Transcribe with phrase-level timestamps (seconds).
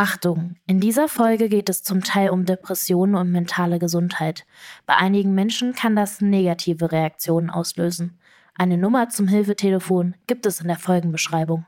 [0.00, 4.46] Achtung, in dieser Folge geht es zum Teil um Depressionen und mentale Gesundheit.
[4.86, 8.18] Bei einigen Menschen kann das negative Reaktionen auslösen.
[8.54, 11.66] Eine Nummer zum Hilfetelefon gibt es in der Folgenbeschreibung.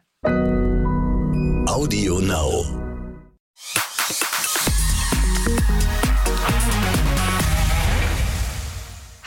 [1.67, 2.65] Audio Now.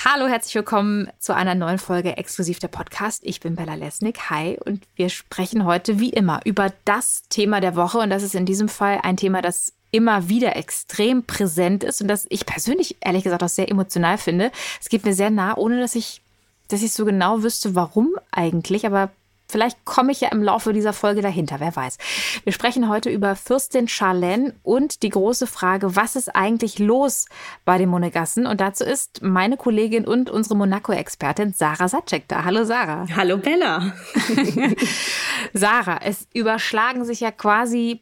[0.08, 3.24] Hallo, herzlich willkommen zu einer neuen Folge exklusiv der Podcast.
[3.24, 4.30] Ich bin Bella Lesnick.
[4.30, 8.36] Hi und wir sprechen heute wie immer über das Thema der Woche und das ist
[8.36, 12.98] in diesem Fall ein Thema, das immer wieder extrem präsent ist und das ich persönlich
[13.02, 14.52] ehrlich gesagt auch sehr emotional finde.
[14.80, 16.22] Es geht mir sehr nah, ohne dass ich
[16.68, 19.10] dass ich so genau wüsste, warum eigentlich, aber
[19.48, 21.98] Vielleicht komme ich ja im Laufe dieser Folge dahinter, wer weiß.
[22.44, 27.28] Wir sprechen heute über Fürstin Charlene und die große Frage, was ist eigentlich los
[27.64, 28.48] bei den Monegassen?
[28.48, 32.44] Und dazu ist meine Kollegin und unsere Monaco-Expertin Sarah Satschek da.
[32.44, 33.06] Hallo Sarah.
[33.16, 33.94] Hallo Bella.
[35.54, 38.02] Sarah, es überschlagen sich ja quasi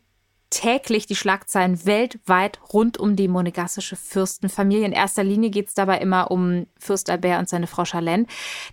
[0.50, 4.86] täglich die Schlagzeilen weltweit rund um die monegassische Fürstenfamilie.
[4.86, 8.28] In erster Linie geht es dabei immer um Fürst Albert und seine Frau Charlene,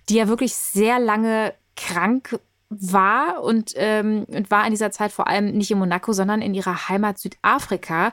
[0.09, 2.39] die ja wirklich sehr lange krank
[2.71, 6.55] war und, ähm, und war in dieser Zeit vor allem nicht in Monaco, sondern in
[6.55, 8.13] ihrer Heimat Südafrika.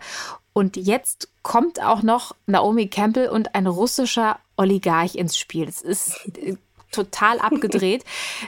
[0.53, 5.67] Und jetzt kommt auch noch Naomi Campbell und ein russischer Oligarch ins Spiel.
[5.67, 6.55] Es ist äh,
[6.91, 8.03] total abgedreht.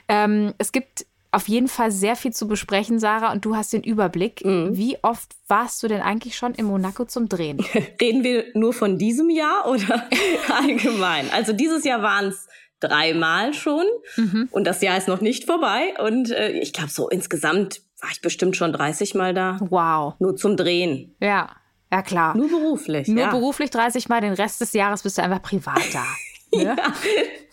[0.08, 3.84] ähm, es gibt auf jeden Fall sehr viel zu besprechen, Sarah, und du hast den
[3.84, 4.44] Überblick.
[4.44, 4.76] Mhm.
[4.76, 7.60] Wie oft warst du denn eigentlich schon in Monaco zum Drehen?
[8.02, 10.10] Reden wir nur von diesem Jahr oder
[10.50, 11.30] allgemein?
[11.32, 12.48] Also dieses Jahr waren es
[12.80, 13.86] dreimal schon
[14.16, 14.48] mhm.
[14.52, 15.94] und das Jahr ist noch nicht vorbei.
[16.04, 19.58] Und äh, ich glaube, so insgesamt war ich bestimmt schon 30 Mal da.
[19.70, 20.16] Wow.
[20.20, 21.16] Nur zum Drehen.
[21.20, 21.50] Ja,
[21.92, 22.36] ja klar.
[22.36, 23.08] Nur beruflich.
[23.08, 23.32] Nur ja.
[23.32, 26.04] beruflich 30 Mal, den Rest des Jahres bist du einfach privat da.
[26.52, 26.64] Ne?
[26.64, 26.76] Ja,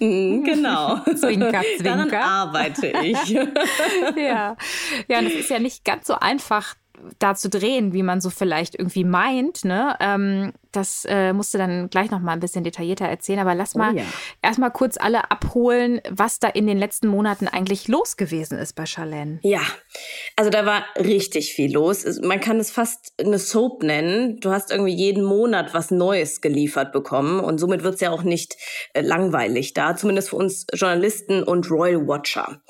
[0.01, 0.97] mhm, genau.
[1.17, 1.83] zwinker, zwinker.
[1.83, 3.29] Daran arbeite ich.
[4.17, 4.57] ja.
[5.07, 6.77] ja, und es ist ja nicht ganz so einfach,
[7.19, 9.67] da zu drehen, wie man so vielleicht irgendwie meint.
[9.67, 9.97] Ne?
[10.01, 13.41] Ähm, das äh, musst du dann gleich noch mal ein bisschen detaillierter erzählen.
[13.41, 14.05] Aber lass oh mal oh ja.
[14.43, 18.87] erstmal kurz alle abholen, was da in den letzten Monaten eigentlich los gewesen ist bei
[18.87, 19.41] Charlene.
[19.43, 19.63] Ja,
[20.37, 22.05] also da war richtig viel los.
[22.23, 24.39] Man kann es fast eine Soap nennen.
[24.41, 28.23] Du hast irgendwie jeden Monat was Neues geliefert bekommen und somit wird es ja auch
[28.23, 28.57] nicht
[28.93, 32.61] äh, langweilig da, zumindest für uns Journalisten und Royal Watcher.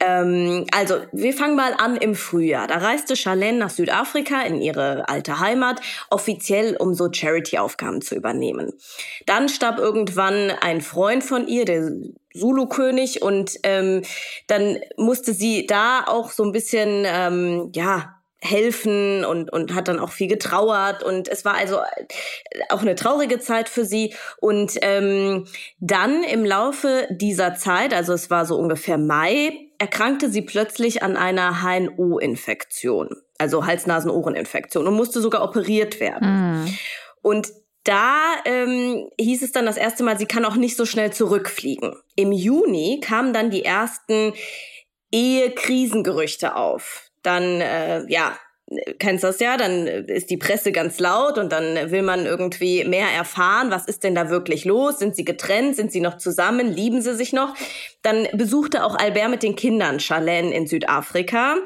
[0.00, 2.66] Ähm, also wir fangen mal an im Frühjahr.
[2.66, 5.80] Da reiste Charlene nach Südafrika in ihre alte Heimat,
[6.10, 7.08] offiziell um so
[7.54, 8.72] Charity-Aufgaben zu übernehmen.
[9.26, 11.90] Dann starb irgendwann ein Freund von ihr, der
[12.36, 14.02] Zulu-König, und ähm,
[14.46, 19.98] dann musste sie da auch so ein bisschen, ähm, ja, helfen und, und hat dann
[19.98, 21.78] auch viel getrauert und es war also
[22.68, 25.46] auch eine traurige Zeit für sie und ähm,
[25.80, 31.16] dann im Laufe dieser Zeit, also es war so ungefähr Mai, erkrankte sie plötzlich an
[31.16, 36.64] einer HNO-Infektion also Hals-Nasen-Ohren-Infektion und musste sogar operiert werden.
[36.64, 36.78] Mm.
[37.24, 37.52] Und
[37.84, 41.94] da ähm, hieß es dann das erste Mal, sie kann auch nicht so schnell zurückfliegen.
[42.16, 44.34] Im Juni kamen dann die ersten
[45.10, 47.10] Ehekrisengerüchte auf.
[47.22, 48.36] Dann, äh, ja,
[48.98, 53.08] kennst das ja, dann ist die Presse ganz laut und dann will man irgendwie mehr
[53.08, 54.98] erfahren, was ist denn da wirklich los?
[54.98, 55.76] Sind sie getrennt?
[55.76, 56.72] Sind sie noch zusammen?
[56.72, 57.54] Lieben sie sich noch?
[58.02, 61.56] Dann besuchte auch Albert mit den Kindern Charlene in Südafrika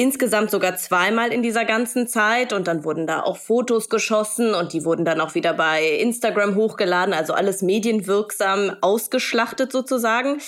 [0.00, 4.72] insgesamt sogar zweimal in dieser ganzen Zeit und dann wurden da auch Fotos geschossen und
[4.72, 10.40] die wurden dann auch wieder bei Instagram hochgeladen, also alles medienwirksam ausgeschlachtet sozusagen.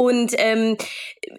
[0.00, 0.78] Und ähm,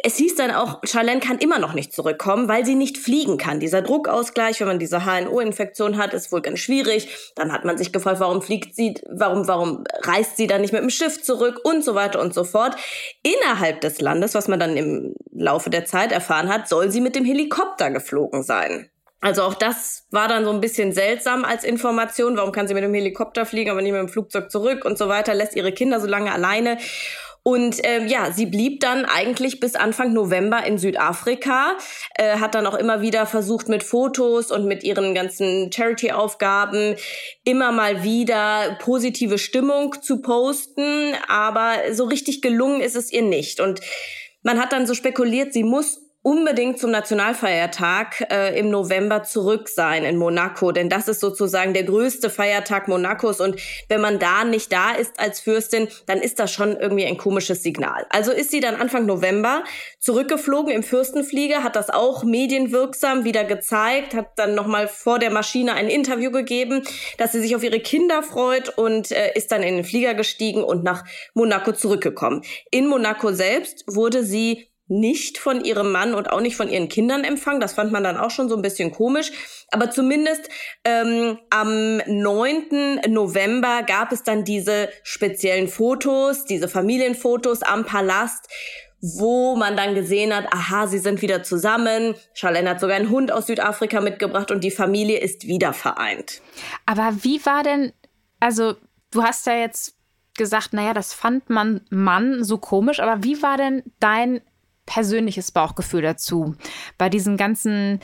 [0.04, 3.60] es hieß dann auch, Charlene kann immer noch nicht zurückkommen, weil sie nicht fliegen kann.
[3.60, 7.34] Dieser Druckausgleich, wenn man diese HNO-Infektion hat, ist wohl ganz schwierig.
[7.36, 10.84] Dann hat man sich gefragt, warum fliegt sie, warum, warum reist sie dann nicht mit
[10.84, 12.76] dem Schiff zurück und so weiter und so fort.
[13.24, 17.16] Innerhalb des Landes, was man dann im Laufe der Zeit erfahren hat, soll sie mit
[17.16, 18.92] dem Helikopter geflogen sein.
[19.22, 22.38] Also auch das war dann so ein bisschen seltsam als Information.
[22.38, 25.08] Warum kann sie mit dem Helikopter fliegen, aber nicht mit dem Flugzeug zurück und so
[25.08, 26.78] weiter, lässt ihre Kinder so lange alleine.
[27.44, 31.76] Und ähm, ja, sie blieb dann eigentlich bis Anfang November in Südafrika,
[32.16, 36.96] äh, hat dann auch immer wieder versucht mit Fotos und mit ihren ganzen Charity-Aufgaben
[37.44, 43.60] immer mal wieder positive Stimmung zu posten, aber so richtig gelungen ist es ihr nicht.
[43.60, 43.82] Und
[44.44, 50.04] man hat dann so spekuliert, sie muss unbedingt zum Nationalfeiertag äh, im November zurück sein
[50.04, 53.60] in Monaco, denn das ist sozusagen der größte Feiertag Monacos und
[53.90, 57.64] wenn man da nicht da ist als Fürstin, dann ist das schon irgendwie ein komisches
[57.64, 58.06] Signal.
[58.10, 59.64] Also ist sie dann Anfang November
[60.00, 65.74] zurückgeflogen im Fürstenflieger, hat das auch medienwirksam wieder gezeigt, hat dann nochmal vor der Maschine
[65.74, 66.84] ein Interview gegeben,
[67.18, 70.64] dass sie sich auf ihre Kinder freut und äh, ist dann in den Flieger gestiegen
[70.64, 71.04] und nach
[71.34, 72.44] Monaco zurückgekommen.
[72.70, 77.24] In Monaco selbst wurde sie nicht von ihrem Mann und auch nicht von ihren Kindern
[77.24, 77.62] empfangen.
[77.62, 79.32] Das fand man dann auch schon so ein bisschen komisch.
[79.72, 80.50] Aber zumindest
[80.84, 83.00] ähm, am 9.
[83.08, 88.50] November gab es dann diese speziellen Fotos, diese Familienfotos am Palast,
[89.00, 92.14] wo man dann gesehen hat, aha, sie sind wieder zusammen.
[92.34, 96.42] Charlene hat sogar einen Hund aus Südafrika mitgebracht und die Familie ist wieder vereint.
[96.86, 97.94] Aber wie war denn,
[98.42, 98.76] also
[99.12, 99.96] du hast ja jetzt
[100.38, 104.42] gesagt, naja, das fand man Mann so komisch, aber wie war denn dein
[104.92, 106.56] persönliches Bauchgefühl dazu.
[106.98, 108.02] Bei diesen ganzen,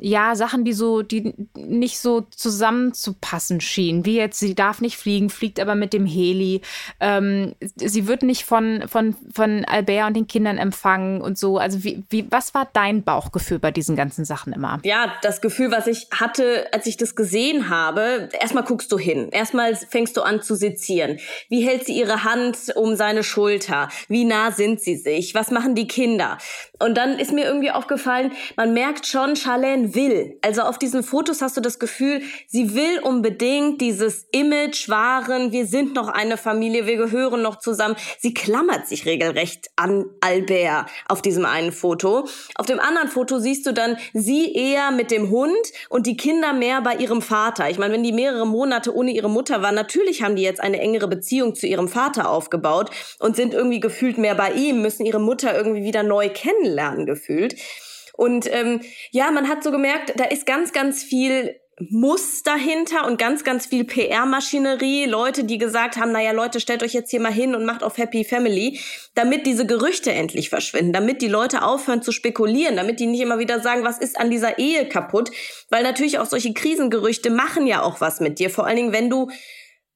[0.00, 4.04] ja, Sachen, die so, die nicht so zusammenzupassen schienen.
[4.04, 6.60] Wie jetzt, sie darf nicht fliegen, fliegt aber mit dem Heli.
[7.00, 11.58] Ähm, sie wird nicht von, von, von Albert und den Kindern empfangen und so.
[11.58, 14.80] Also wie, wie, was war dein Bauchgefühl bei diesen ganzen Sachen immer?
[14.84, 19.28] Ja, das Gefühl, was ich hatte, als ich das gesehen habe, erstmal guckst du hin.
[19.30, 21.18] Erstmal fängst du an zu sezieren.
[21.48, 23.88] Wie hält sie ihre Hand um seine Schulter?
[24.08, 25.34] Wie nah sind sie sich?
[25.34, 26.38] Was machen die Kinder?
[26.78, 30.38] Und dann ist mir irgendwie aufgefallen, man merkt schon, Charlene will.
[30.42, 35.66] Also auf diesen Fotos hast du das Gefühl, sie will unbedingt dieses Image wahren, wir
[35.66, 37.96] sind noch eine Familie, wir gehören noch zusammen.
[38.18, 42.28] Sie klammert sich regelrecht an Albert auf diesem einen Foto.
[42.54, 45.56] Auf dem anderen Foto siehst du dann sie eher mit dem Hund
[45.88, 47.70] und die Kinder mehr bei ihrem Vater.
[47.70, 50.80] Ich meine, wenn die mehrere Monate ohne ihre Mutter waren, natürlich haben die jetzt eine
[50.80, 55.20] engere Beziehung zu ihrem Vater aufgebaut und sind irgendwie gefühlt mehr bei ihm, müssen ihre
[55.20, 57.56] Mutter irgendwie wieder neu kennenlernen gefühlt.
[58.18, 58.80] Und ähm,
[59.12, 61.54] ja, man hat so gemerkt, da ist ganz, ganz viel
[61.88, 66.92] muss dahinter und ganz, ganz viel PR-Maschinerie, Leute, die gesagt haben, naja, Leute, stellt euch
[66.92, 68.80] jetzt hier mal hin und macht auf Happy Family,
[69.14, 73.38] damit diese Gerüchte endlich verschwinden, damit die Leute aufhören zu spekulieren, damit die nicht immer
[73.38, 75.30] wieder sagen, was ist an dieser Ehe kaputt,
[75.70, 79.10] weil natürlich auch solche Krisengerüchte machen ja auch was mit dir, vor allen Dingen, wenn
[79.10, 79.30] du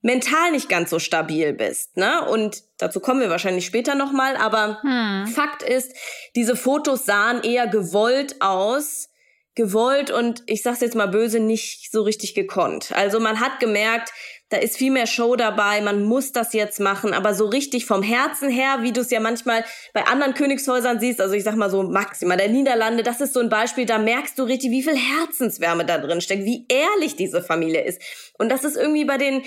[0.02, 2.28] mental nicht ganz so stabil bist, ne?
[2.28, 5.26] Und dazu kommen wir wahrscheinlich später nochmal, aber hm.
[5.28, 5.94] Fakt ist,
[6.36, 9.08] diese Fotos sahen eher gewollt aus,
[9.54, 12.90] gewollt und ich sag's jetzt mal böse, nicht so richtig gekonnt.
[12.92, 14.10] Also man hat gemerkt,
[14.48, 18.02] da ist viel mehr Show dabei, man muss das jetzt machen, aber so richtig vom
[18.02, 19.64] Herzen her, wie du es ja manchmal
[19.94, 23.40] bei anderen Königshäusern siehst, also ich sag mal so maximal der Niederlande, das ist so
[23.40, 27.42] ein Beispiel, da merkst du richtig, wie viel Herzenswärme da drin steckt, wie ehrlich diese
[27.42, 28.02] Familie ist.
[28.36, 29.42] Und das ist irgendwie bei den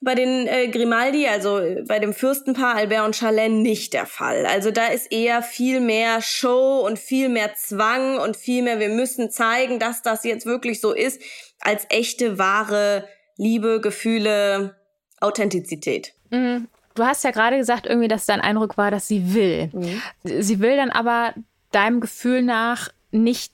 [0.00, 4.46] bei den äh, Grimaldi, also äh, bei dem Fürstenpaar Albert und Charlene, nicht der Fall.
[4.46, 8.88] Also da ist eher viel mehr Show und viel mehr Zwang und viel mehr, wir
[8.88, 11.20] müssen zeigen, dass das jetzt wirklich so ist,
[11.60, 13.06] als echte, wahre
[13.36, 14.76] Liebe, Gefühle,
[15.20, 16.14] Authentizität.
[16.30, 16.68] Mhm.
[16.94, 19.70] Du hast ja gerade gesagt, irgendwie, dass dein Eindruck war, dass sie will.
[19.72, 20.02] Mhm.
[20.22, 21.34] Sie will dann aber
[21.72, 23.52] deinem Gefühl nach nicht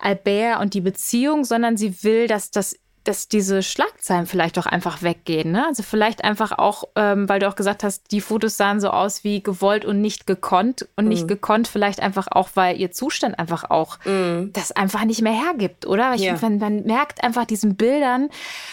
[0.00, 2.76] Albert und die Beziehung, sondern sie will, dass das
[3.08, 5.50] dass diese Schlagzeilen vielleicht auch einfach weggehen.
[5.50, 5.66] Ne?
[5.66, 9.24] Also vielleicht einfach auch, ähm, weil du auch gesagt hast, die Fotos sahen so aus
[9.24, 10.86] wie gewollt und nicht gekonnt.
[10.94, 11.08] Und mm.
[11.08, 11.28] nicht mhm.
[11.28, 14.52] gekonnt vielleicht einfach auch, weil ihr Zustand einfach auch mm.
[14.52, 16.14] das einfach nicht mehr hergibt, oder?
[16.16, 16.36] Ich ja.
[16.36, 18.28] finde, man, man merkt einfach diesen Bildern,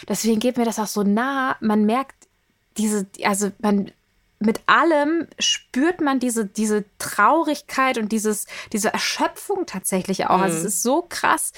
[0.09, 2.15] deswegen geht mir das auch so nah, man merkt
[2.77, 3.91] diese, also man
[4.39, 10.37] mit allem spürt man diese, diese Traurigkeit und dieses, diese Erschöpfung tatsächlich auch.
[10.37, 10.43] Mhm.
[10.43, 10.67] Also es mhm.
[10.67, 11.53] ist so krass,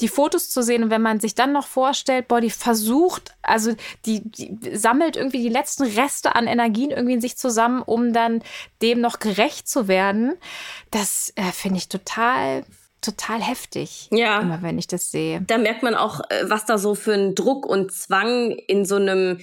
[0.00, 0.84] die Fotos zu sehen.
[0.84, 3.74] Und wenn man sich dann noch vorstellt, boah, die versucht, also
[4.06, 8.42] die, die sammelt irgendwie die letzten Reste an Energien irgendwie in sich zusammen, um dann
[8.80, 10.34] dem noch gerecht zu werden,
[10.90, 12.64] das äh, finde ich total
[13.02, 14.08] total heftig.
[14.12, 14.40] Ja.
[14.40, 15.40] Immer wenn ich das sehe.
[15.40, 18.94] Da merkt man auch, äh, was da so für ein Druck und Zwang in so
[18.94, 19.40] einem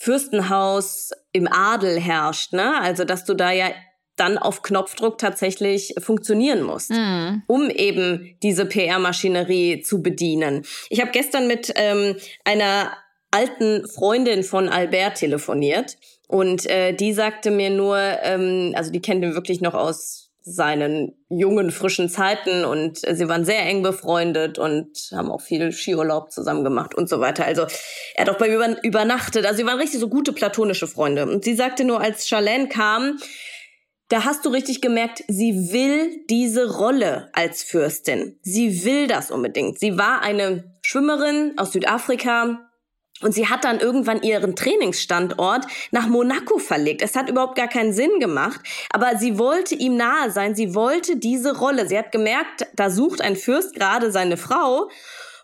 [0.00, 2.80] Fürstenhaus im Adel herrscht, ne?
[2.80, 3.70] Also, dass du da ja
[4.16, 7.42] dann auf Knopfdruck tatsächlich funktionieren musst, mm.
[7.46, 10.64] um eben diese PR-Maschinerie zu bedienen.
[10.88, 12.92] Ich habe gestern mit ähm, einer
[13.30, 15.96] alten Freundin von Albert telefoniert
[16.28, 21.14] und äh, die sagte mir nur, ähm, also die kennt ihn wirklich noch aus seinen
[21.28, 26.64] jungen, frischen Zeiten und sie waren sehr eng befreundet und haben auch viel Skiurlaub zusammen
[26.64, 27.44] gemacht und so weiter.
[27.44, 27.66] Also
[28.14, 29.44] er hat auch bei mir übernachtet.
[29.44, 31.26] Also sie waren richtig so gute platonische Freunde.
[31.26, 33.18] Und sie sagte nur, als Charlene kam,
[34.08, 38.38] da hast du richtig gemerkt, sie will diese Rolle als Fürstin.
[38.42, 39.78] Sie will das unbedingt.
[39.78, 42.69] Sie war eine Schwimmerin aus Südafrika,
[43.22, 47.02] und sie hat dann irgendwann ihren Trainingsstandort nach Monaco verlegt.
[47.02, 48.60] Es hat überhaupt gar keinen Sinn gemacht,
[48.92, 50.54] aber sie wollte ihm nahe sein.
[50.54, 51.86] Sie wollte diese Rolle.
[51.88, 54.88] Sie hat gemerkt, da sucht ein Fürst gerade seine Frau.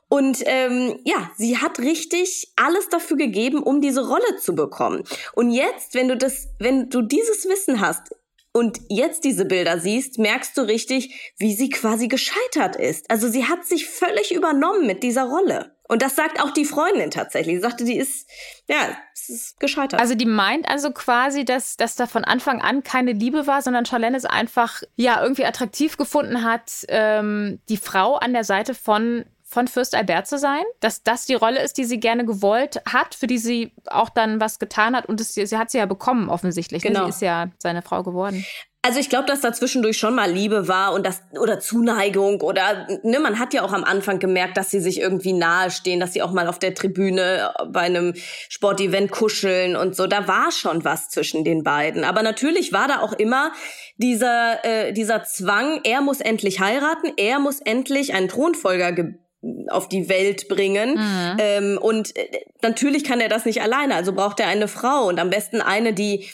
[0.09, 5.03] Und ähm, ja, sie hat richtig alles dafür gegeben, um diese Rolle zu bekommen.
[5.35, 8.15] Und jetzt, wenn du das, wenn du dieses Wissen hast,
[8.57, 13.11] und jetzt diese Bilder siehst, merkst du richtig, wie sie quasi gescheitert ist.
[13.11, 15.76] Also sie hat sich völlig übernommen mit dieser Rolle.
[15.89, 17.57] Und das sagt auch die Freundin tatsächlich.
[17.57, 18.29] Sie sagte, die ist,
[18.67, 20.01] ja, es ist gescheitert.
[20.01, 23.87] Also die meint also quasi, dass, dass da von Anfang an keine Liebe war, sondern
[23.87, 29.25] Charlene es einfach ja irgendwie attraktiv gefunden hat, ähm, die Frau an der Seite von
[29.49, 33.15] von Fürst Albert zu sein, dass das die Rolle ist, die sie gerne gewollt hat,
[33.15, 36.29] für die sie auch dann was getan hat und das, sie hat sie ja bekommen
[36.29, 36.83] offensichtlich.
[36.83, 36.91] Ne?
[36.91, 37.05] Genau.
[37.05, 38.45] Sie ist ja seine Frau geworden.
[38.87, 42.87] Also ich glaube, dass da zwischendurch schon mal Liebe war und das oder Zuneigung oder
[43.03, 46.23] ne, man hat ja auch am Anfang gemerkt, dass sie sich irgendwie nahestehen, dass sie
[46.23, 48.15] auch mal auf der Tribüne bei einem
[48.49, 50.07] Sportevent kuscheln und so.
[50.07, 52.05] Da war schon was zwischen den beiden.
[52.05, 53.51] Aber natürlich war da auch immer
[53.97, 58.95] dieser äh, dieser Zwang, er muss endlich heiraten, er muss endlich einen Thronfolger
[59.69, 60.95] auf die Welt bringen.
[60.95, 61.37] Mhm.
[61.39, 62.29] Ähm, und äh,
[62.63, 65.93] natürlich kann er das nicht alleine, also braucht er eine Frau und am besten eine,
[65.93, 66.29] die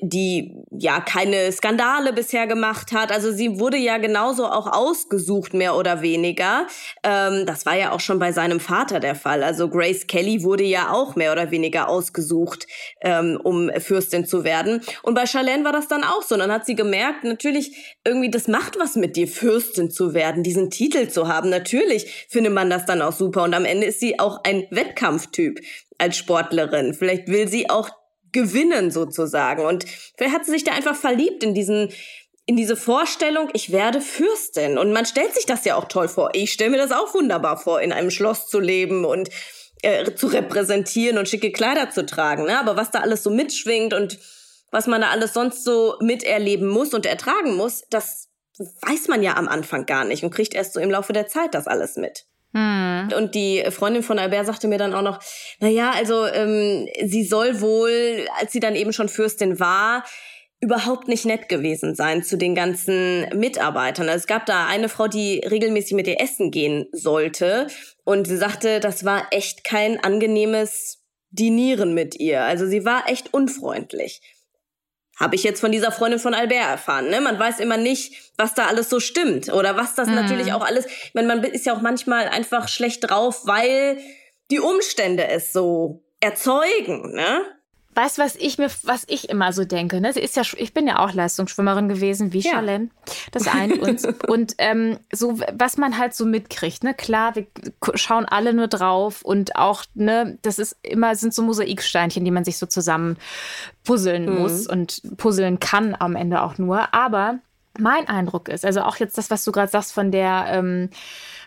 [0.00, 3.10] die ja keine Skandale bisher gemacht hat.
[3.10, 6.66] Also sie wurde ja genauso auch ausgesucht, mehr oder weniger.
[7.02, 9.42] Ähm, das war ja auch schon bei seinem Vater der Fall.
[9.42, 12.66] Also Grace Kelly wurde ja auch mehr oder weniger ausgesucht,
[13.00, 14.82] ähm, um Fürstin zu werden.
[15.02, 16.36] Und bei Charlene war das dann auch so.
[16.36, 20.42] Und dann hat sie gemerkt, natürlich, irgendwie, das macht was mit dir, Fürstin zu werden,
[20.42, 21.50] diesen Titel zu haben.
[21.50, 23.42] Natürlich findet man das dann auch super.
[23.42, 25.60] Und am Ende ist sie auch ein Wettkampftyp
[25.98, 26.94] als Sportlerin.
[26.94, 27.90] Vielleicht will sie auch
[28.36, 29.64] gewinnen sozusagen.
[29.64, 31.88] Und vielleicht hat sie sich da einfach verliebt in diesen
[32.48, 34.78] in diese Vorstellung, ich werde Fürstin.
[34.78, 36.30] Und man stellt sich das ja auch toll vor.
[36.32, 39.30] Ich stelle mir das auch wunderbar vor, in einem Schloss zu leben und
[39.82, 42.44] äh, zu repräsentieren und schicke Kleider zu tragen.
[42.44, 42.56] Ne?
[42.56, 44.20] Aber was da alles so mitschwingt und
[44.70, 48.28] was man da alles sonst so miterleben muss und ertragen muss, das
[48.58, 51.52] weiß man ja am Anfang gar nicht und kriegt erst so im Laufe der Zeit
[51.52, 52.26] das alles mit.
[52.56, 53.10] Hm.
[53.14, 55.20] Und die Freundin von Albert sagte mir dann auch noch,
[55.60, 60.04] na ja, also ähm, sie soll wohl, als sie dann eben schon Fürstin war,
[60.60, 64.08] überhaupt nicht nett gewesen sein zu den ganzen Mitarbeitern.
[64.08, 67.66] Also es gab da eine Frau, die regelmäßig mit ihr essen gehen sollte
[68.04, 72.44] und sie sagte, das war echt kein angenehmes Dinieren mit ihr.
[72.44, 74.22] Also sie war echt unfreundlich.
[75.18, 77.08] Habe ich jetzt von dieser Freundin von Albert erfahren.
[77.08, 77.20] Ne?
[77.20, 80.14] Man weiß immer nicht, was da alles so stimmt oder was das mhm.
[80.14, 80.86] natürlich auch alles.
[80.86, 83.98] Ich meine, man ist ja auch manchmal einfach schlecht drauf, weil
[84.50, 87.14] die Umstände es so erzeugen.
[87.14, 87.44] Ne?
[87.96, 90.02] Weißt du, was ich mir, was ich immer so denke?
[90.02, 90.12] Ne?
[90.12, 92.50] Sie ist ja, ich bin ja auch Leistungsschwimmerin gewesen, wie ja.
[92.50, 92.90] Charlene.
[93.32, 96.84] Das ein und und ähm, so, was man halt so mitkriegt.
[96.84, 97.46] Ne, klar, wir
[97.94, 102.44] schauen alle nur drauf und auch ne, das ist immer sind so Mosaiksteinchen, die man
[102.44, 103.16] sich so zusammen
[103.82, 104.40] puzzeln mhm.
[104.40, 106.92] muss und puzzeln kann am Ende auch nur.
[106.92, 107.38] Aber
[107.78, 110.90] mein Eindruck ist, also auch jetzt das, was du gerade sagst von der ähm,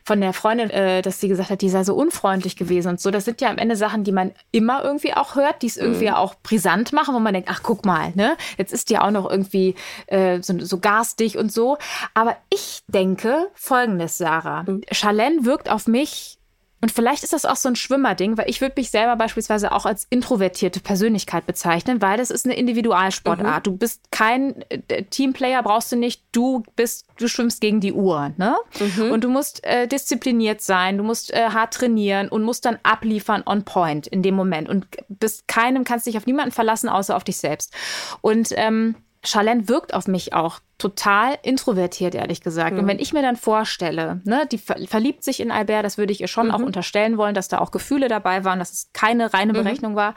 [0.09, 3.11] von der Freundin, äh, dass sie gesagt hat, die sei so unfreundlich gewesen und so.
[3.11, 6.07] Das sind ja am Ende Sachen, die man immer irgendwie auch hört, die es irgendwie
[6.07, 6.15] mhm.
[6.15, 9.29] auch brisant machen, wo man denkt, ach guck mal, ne, jetzt ist die auch noch
[9.29, 9.75] irgendwie
[10.07, 11.77] äh, so, so garstig und so.
[12.15, 14.63] Aber ich denke Folgendes, Sarah.
[14.63, 14.81] Mhm.
[14.91, 16.38] Charlene wirkt auf mich
[16.81, 19.85] und vielleicht ist das auch so ein Schwimmerding, weil ich würde mich selber beispielsweise auch
[19.85, 23.65] als introvertierte Persönlichkeit bezeichnen, weil das ist eine Individualsportart.
[23.65, 23.71] Mhm.
[23.71, 26.23] Du bist kein äh, Teamplayer, brauchst du nicht.
[26.31, 28.55] Du bist, du schwimmst gegen die Uhr, ne?
[28.79, 29.11] Mhm.
[29.11, 33.43] Und du musst äh, diszipliniert sein, du musst äh, hart trainieren und musst dann abliefern
[33.45, 37.25] on point in dem Moment und bist keinem, kannst dich auf niemanden verlassen, außer auf
[37.25, 37.73] dich selbst.
[38.21, 42.71] Und ähm, Charlene wirkt auf mich auch total introvertiert, ehrlich gesagt.
[42.71, 42.79] Mhm.
[42.79, 46.21] Und wenn ich mir dann vorstelle, ne, die verliebt sich in Albert, das würde ich
[46.21, 46.53] ihr schon mhm.
[46.53, 49.57] auch unterstellen wollen, dass da auch Gefühle dabei waren, dass es keine reine mhm.
[49.57, 49.97] Berechnung mhm.
[49.97, 50.15] war.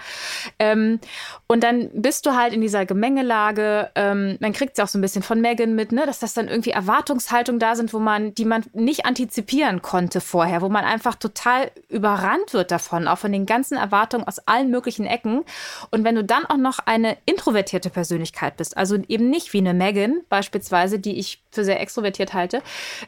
[0.61, 1.01] Ähm,
[1.49, 5.03] und dann bist du halt in dieser Gemengelage, ähm, man kriegt es auch so ein
[5.03, 8.45] bisschen von Megan mit, ne, dass das dann irgendwie Erwartungshaltungen da sind, wo man, die
[8.45, 13.47] man nicht antizipieren konnte vorher, wo man einfach total überrannt wird davon, auch von den
[13.47, 15.43] ganzen Erwartungen aus allen möglichen Ecken.
[15.91, 19.75] Und wenn du dann auch noch eine introvertierte Persönlichkeit bist, also eben nicht wie eine
[19.75, 22.63] Megan, beispielsweise, beispielsweise, die ich für sehr extrovertiert halte,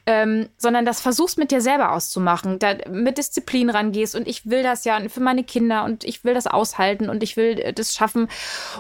[0.07, 4.63] ähm, sondern das versuchst mit dir selber auszumachen, da mit Disziplin rangehst und ich will
[4.63, 8.29] das ja für meine Kinder und ich will das aushalten und ich will das schaffen.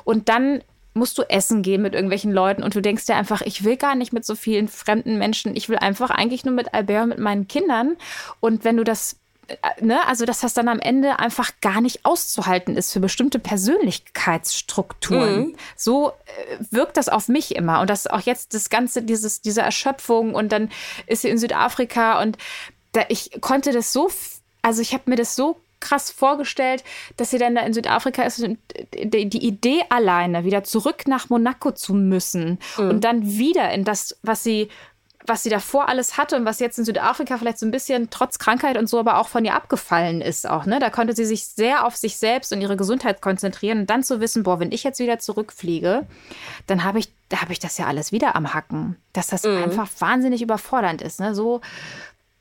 [0.04, 0.62] Und dann
[0.94, 3.94] musst du essen gehen mit irgendwelchen Leuten und du denkst dir einfach, ich will gar
[3.96, 7.48] nicht mit so vielen fremden Menschen, ich will einfach eigentlich nur mit Albert, mit meinen
[7.48, 7.96] Kindern.
[8.40, 9.16] Und wenn du das äh,
[9.80, 15.38] ne, also dass das dann am Ende einfach gar nicht auszuhalten ist für bestimmte Persönlichkeitsstrukturen.
[15.38, 15.56] Mhm.
[15.76, 17.80] So äh, wirkt das auf mich immer.
[17.80, 20.70] Und das auch jetzt das Ganze, dieses, diese Erschöpfung und dann
[21.06, 22.38] ist sie in Südafrika und
[22.92, 24.10] da, ich konnte das so,
[24.62, 26.82] also ich habe mir das so krass vorgestellt,
[27.16, 28.58] dass sie dann da in Südafrika ist und
[28.94, 32.88] die Idee alleine wieder zurück nach Monaco zu müssen mhm.
[32.88, 34.70] und dann wieder in das, was sie
[35.26, 38.38] was sie davor alles hatte und was jetzt in Südafrika vielleicht so ein bisschen trotz
[38.38, 40.78] Krankheit und so aber auch von ihr abgefallen ist auch, ne?
[40.78, 44.20] Da konnte sie sich sehr auf sich selbst und ihre Gesundheit konzentrieren und dann zu
[44.20, 46.06] wissen, boah, wenn ich jetzt wieder zurückfliege,
[46.66, 48.96] dann habe ich, da habe ich das ja alles wieder am Hacken.
[49.12, 49.62] Dass das mhm.
[49.62, 51.34] einfach wahnsinnig überfordernd ist, ne?
[51.34, 51.60] So,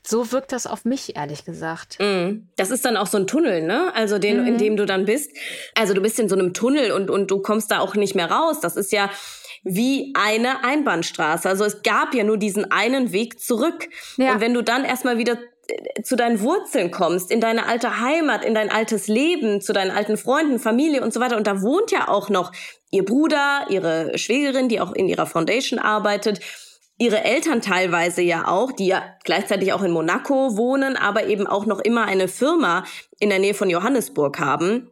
[0.06, 1.96] So wirkt das auf mich, ehrlich gesagt.
[1.98, 2.46] Mm.
[2.56, 3.90] Das ist dann auch so ein Tunnel, ne?
[3.94, 4.46] Also den, mm.
[4.46, 4.58] in mhm.
[4.58, 5.30] dem du dann bist.
[5.74, 8.30] Also du bist in so einem Tunnel und, und du kommst da auch nicht mehr
[8.30, 8.60] raus.
[8.60, 9.08] Das ist ja
[9.64, 11.48] wie eine Einbahnstraße.
[11.48, 13.88] Also es gab ja nur diesen einen Weg zurück.
[14.16, 14.34] Ja.
[14.34, 18.44] Und wenn du dann erstmal wieder äh, zu deinen Wurzeln kommst, in deine alte Heimat,
[18.44, 21.36] in dein altes Leben, zu deinen alten Freunden, Familie und so weiter.
[21.36, 22.52] Und da wohnt ja auch noch
[22.90, 26.40] ihr Bruder, ihre Schwägerin, die auch in ihrer Foundation arbeitet
[26.98, 31.66] ihre Eltern teilweise ja auch, die ja gleichzeitig auch in Monaco wohnen, aber eben auch
[31.66, 32.84] noch immer eine Firma
[33.18, 34.90] in der Nähe von Johannesburg haben.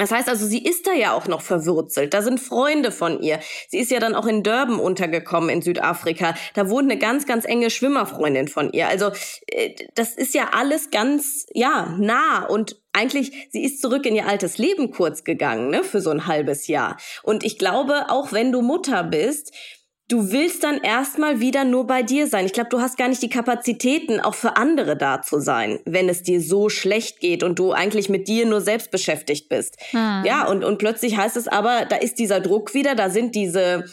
[0.00, 2.12] Das heißt also, sie ist da ja auch noch verwurzelt.
[2.12, 3.40] Da sind Freunde von ihr.
[3.68, 6.34] Sie ist ja dann auch in Durban untergekommen in Südafrika.
[6.54, 8.88] Da wohnt eine ganz, ganz enge Schwimmerfreundin von ihr.
[8.88, 9.10] Also
[9.46, 14.26] äh, das ist ja alles ganz, ja, nah und eigentlich, sie ist zurück in ihr
[14.26, 16.96] altes Leben kurz gegangen, ne, für so ein halbes Jahr.
[17.22, 19.52] Und ich glaube, auch wenn du Mutter bist,
[20.08, 22.46] du willst dann erstmal wieder nur bei dir sein.
[22.46, 26.08] Ich glaube, du hast gar nicht die Kapazitäten, auch für andere da zu sein, wenn
[26.08, 29.76] es dir so schlecht geht und du eigentlich mit dir nur selbst beschäftigt bist.
[29.90, 30.22] Hm.
[30.24, 33.84] Ja, und, und plötzlich heißt es aber, da ist dieser Druck wieder, da sind diese,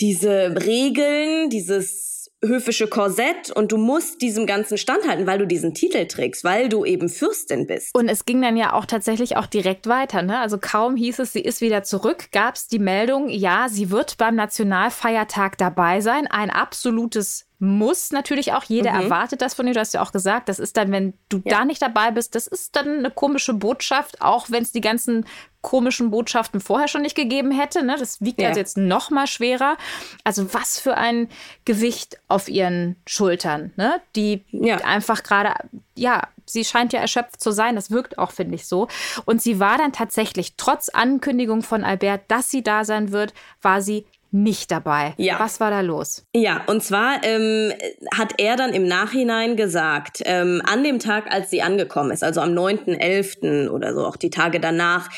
[0.00, 2.07] diese Regeln, dieses
[2.44, 6.84] höfische Korsett und du musst diesem Ganzen standhalten, weil du diesen Titel trägst, weil du
[6.84, 7.94] eben Fürstin bist.
[7.94, 10.22] Und es ging dann ja auch tatsächlich auch direkt weiter.
[10.22, 10.38] Ne?
[10.38, 14.18] Also kaum hieß es, sie ist wieder zurück, gab es die Meldung, ja, sie wird
[14.18, 16.26] beim Nationalfeiertag dabei sein.
[16.28, 18.62] Ein absolutes muss natürlich auch.
[18.64, 19.02] Jeder mhm.
[19.02, 19.74] erwartet das von dir.
[19.74, 21.58] Du hast ja auch gesagt, das ist dann, wenn du ja.
[21.58, 25.26] da nicht dabei bist, das ist dann eine komische Botschaft, auch wenn es die ganzen
[25.60, 27.84] komischen Botschaften vorher schon nicht gegeben hätte.
[27.84, 27.96] Ne?
[27.98, 28.48] Das wiegt ja.
[28.48, 29.76] also jetzt noch mal schwerer.
[30.22, 31.28] Also was für ein
[31.64, 34.00] Gewicht auf ihren Schultern, ne?
[34.14, 34.76] die ja.
[34.78, 35.54] einfach gerade,
[35.96, 37.74] ja, sie scheint ja erschöpft zu sein.
[37.74, 38.86] Das wirkt auch, finde ich, so.
[39.24, 43.82] Und sie war dann tatsächlich, trotz Ankündigung von Albert, dass sie da sein wird, war
[43.82, 45.14] sie nicht dabei.
[45.16, 45.38] Ja.
[45.40, 46.26] Was war da los?
[46.34, 47.72] Ja, und zwar ähm,
[48.14, 52.40] hat er dann im Nachhinein gesagt, ähm, an dem Tag, als sie angekommen ist, also
[52.40, 53.68] am 9.11.
[53.68, 55.08] oder so, auch die Tage danach,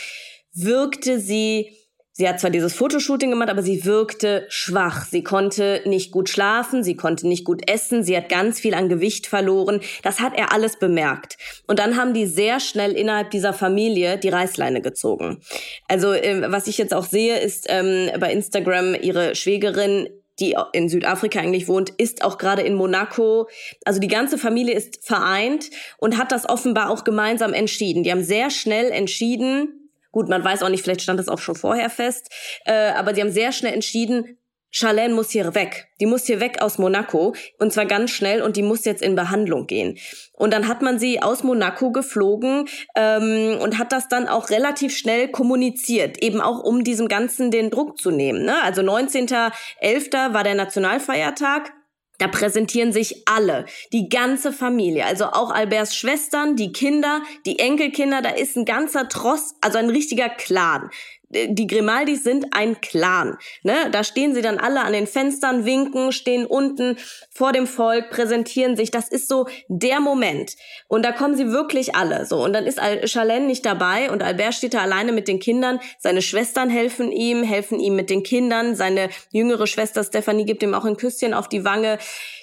[0.52, 1.76] wirkte sie
[2.20, 5.06] Sie hat zwar dieses Fotoshooting gemacht, aber sie wirkte schwach.
[5.06, 8.90] Sie konnte nicht gut schlafen, sie konnte nicht gut essen, sie hat ganz viel an
[8.90, 9.80] Gewicht verloren.
[10.02, 11.38] Das hat er alles bemerkt.
[11.66, 15.40] Und dann haben die sehr schnell innerhalb dieser Familie die Reißleine gezogen.
[15.88, 20.88] Also äh, was ich jetzt auch sehe, ist ähm, bei Instagram ihre Schwägerin die in
[20.88, 23.48] Südafrika eigentlich wohnt, ist auch gerade in Monaco.
[23.84, 28.04] Also die ganze Familie ist vereint und hat das offenbar auch gemeinsam entschieden.
[28.04, 29.79] Die haben sehr schnell entschieden,
[30.12, 32.28] Gut, man weiß auch nicht, vielleicht stand das auch schon vorher fest,
[32.64, 34.38] äh, aber sie haben sehr schnell entschieden,
[34.72, 35.88] Charlene muss hier weg.
[36.00, 39.16] Die muss hier weg aus Monaco und zwar ganz schnell und die muss jetzt in
[39.16, 39.98] Behandlung gehen.
[40.32, 44.96] Und dann hat man sie aus Monaco geflogen ähm, und hat das dann auch relativ
[44.96, 48.44] schnell kommuniziert, eben auch um diesem Ganzen den Druck zu nehmen.
[48.44, 48.62] Ne?
[48.62, 50.32] Also 19.11.
[50.32, 51.72] war der Nationalfeiertag.
[52.20, 58.20] Da präsentieren sich alle, die ganze Familie, also auch Alberts Schwestern, die Kinder, die Enkelkinder,
[58.20, 60.90] da ist ein ganzer Tross, also ein richtiger Clan.
[61.32, 63.38] Äh, die Grimaldis sind ein Clan.
[63.62, 63.74] Ne?
[63.90, 66.96] Da stehen sie dann alle an den Fenstern, winken, stehen unten
[67.30, 68.90] vor dem Volk, präsentieren sich.
[68.90, 70.56] Das ist so der Moment.
[70.88, 72.26] Und da kommen sie wirklich alle.
[72.26, 75.80] So und dann ist Charlene nicht dabei und Albert steht da alleine mit den Kindern.
[75.98, 78.74] Seine Schwestern helfen ihm, helfen ihm mit den Kindern.
[78.74, 81.98] Seine jüngere Schwester Stephanie gibt ihm auch ein Küsschen auf die Wange.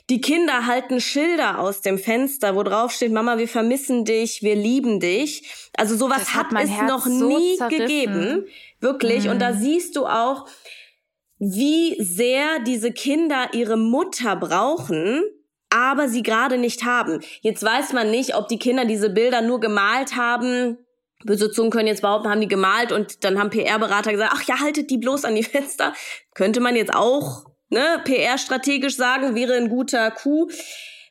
[0.10, 4.56] Die Kinder halten Schilder aus dem Fenster, wo drauf steht, Mama, wir vermissen dich, wir
[4.56, 5.70] lieben dich.
[5.76, 8.46] Also sowas hat, hat es Herz noch nie so gegeben.
[8.80, 9.26] Wirklich.
[9.26, 9.32] Mhm.
[9.32, 9.60] Und da mhm.
[9.60, 10.48] siehst du auch,
[11.40, 15.24] wie sehr diese Kinder ihre Mutter brauchen,
[15.70, 17.20] aber sie gerade nicht haben.
[17.42, 20.78] Jetzt weiß man nicht, ob die Kinder diese Bilder nur gemalt haben.
[21.26, 24.60] Böse Zungen können jetzt behaupten, haben die gemalt und dann haben PR-Berater gesagt, ach ja,
[24.60, 25.94] haltet die bloß an die Fenster.
[26.34, 30.52] Könnte man jetzt auch ne, PR-strategisch sagen, wäre ein guter Coup.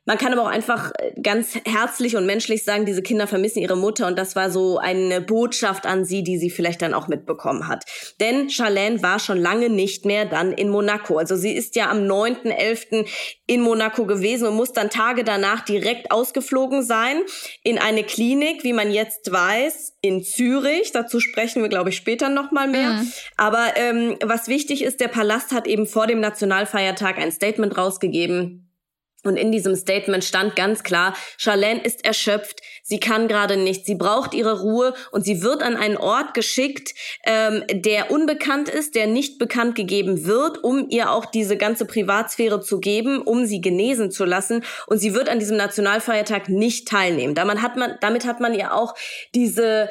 [0.06, 3.76] Man kann aber auch einfach äh, ganz herzlich und menschlich sagen, diese Kinder vermissen ihre
[3.76, 7.66] Mutter und das war so eine Botschaft an sie, die sie vielleicht dann auch mitbekommen
[7.66, 7.84] hat.
[8.20, 11.18] Denn Charlene war schon lange nicht mehr dann in Monaco.
[11.18, 13.06] Also sie ist ja am 9.11.
[13.46, 17.22] in Monaco gewesen und muss dann Tage danach direkt ausgeflogen sein
[17.64, 20.92] in eine Klinik, wie man jetzt weiß, in Zürich.
[20.92, 22.92] Dazu sprechen wir, glaube ich, später nochmal mehr.
[22.92, 23.12] Mhm.
[23.36, 28.65] Aber ähm, was wichtig ist, der Palast hat eben vor dem Nationalfeiertag ein Statement rausgegeben
[29.26, 33.94] und in diesem Statement stand ganz klar, Charlene ist erschöpft, sie kann gerade nicht, sie
[33.94, 39.06] braucht ihre Ruhe und sie wird an einen Ort geschickt, ähm, der unbekannt ist, der
[39.06, 44.10] nicht bekannt gegeben wird, um ihr auch diese ganze Privatsphäre zu geben, um sie genesen
[44.10, 44.64] zu lassen.
[44.86, 47.34] Und sie wird an diesem Nationalfeiertag nicht teilnehmen.
[47.34, 48.94] Damit hat man, damit hat man ihr auch
[49.34, 49.88] diese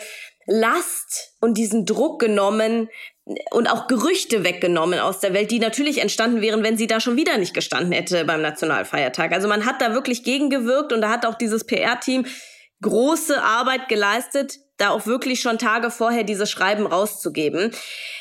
[0.48, 2.89] Last und diesen Druck genommen,
[3.51, 7.17] und auch Gerüchte weggenommen aus der Welt, die natürlich entstanden wären, wenn sie da schon
[7.17, 9.31] wieder nicht gestanden hätte beim Nationalfeiertag.
[9.31, 12.25] Also man hat da wirklich gegengewirkt und da hat auch dieses PR-Team
[12.81, 17.71] große Arbeit geleistet, da auch wirklich schon Tage vorher diese Schreiben rauszugeben.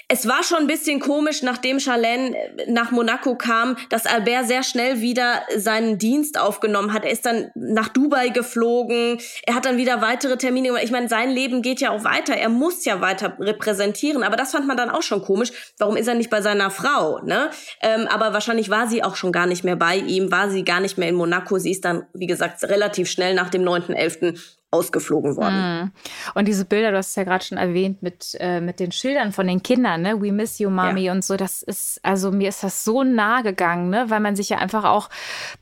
[0.08, 4.62] Es war schon ein bisschen komisch, nachdem Charlene äh, nach Monaco kam, dass Albert sehr
[4.62, 7.04] schnell wieder seinen Dienst aufgenommen hat.
[7.04, 9.18] Er ist dann nach Dubai geflogen.
[9.46, 10.84] Er hat dann wieder weitere Termine gemacht.
[10.84, 12.34] Ich meine, sein Leben geht ja auch weiter.
[12.34, 14.22] Er muss ja weiter repräsentieren.
[14.22, 15.52] Aber das fand man dann auch schon komisch.
[15.78, 17.20] Warum ist er nicht bei seiner Frau?
[17.24, 17.50] Ne?
[17.80, 20.80] Ähm, aber wahrscheinlich war sie auch schon gar nicht mehr bei ihm, war sie gar
[20.80, 21.58] nicht mehr in Monaco.
[21.58, 24.38] Sie ist dann, wie gesagt, relativ schnell nach dem 9.11
[24.74, 25.84] ausgeflogen worden.
[25.84, 25.92] Mm.
[26.38, 29.32] Und diese Bilder, du hast es ja gerade schon erwähnt, mit, äh, mit den Schildern
[29.32, 30.20] von den Kindern, ne?
[30.20, 31.12] We miss you, Mommy ja.
[31.12, 34.06] und so, das ist, also mir ist das so nah gegangen, ne?
[34.08, 35.08] Weil man sich ja einfach auch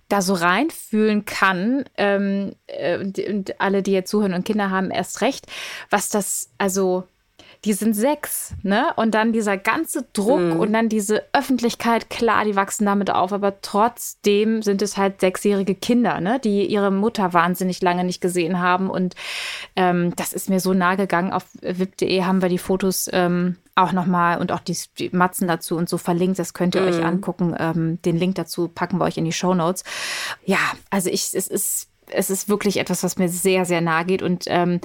[0.08, 1.84] da so reinfühlen kann.
[1.96, 5.46] Ähm, äh, und, und alle, die jetzt zuhören und Kinder haben, erst recht,
[5.90, 7.04] was das, also
[7.64, 8.88] die sind sechs, ne?
[8.96, 10.58] Und dann dieser ganze Druck mhm.
[10.58, 15.76] und dann diese Öffentlichkeit, klar, die wachsen damit auf, aber trotzdem sind es halt sechsjährige
[15.76, 16.40] Kinder, ne?
[16.40, 18.90] Die ihre Mutter wahnsinnig lange nicht gesehen haben.
[18.90, 19.14] Und
[19.76, 21.32] ähm, das ist mir so nahe gegangen.
[21.32, 25.76] Auf wip.de haben wir die Fotos ähm, auch nochmal und auch die, die, Matzen dazu
[25.76, 26.40] und so verlinkt.
[26.40, 26.88] Das könnt ihr mhm.
[26.88, 27.54] euch angucken.
[27.58, 29.84] Ähm, den Link dazu packen wir euch in die Show Notes.
[30.44, 30.58] Ja,
[30.90, 34.22] also ich, es ist es ist wirklich etwas, was mir sehr, sehr nahe geht.
[34.22, 34.80] Und ähm,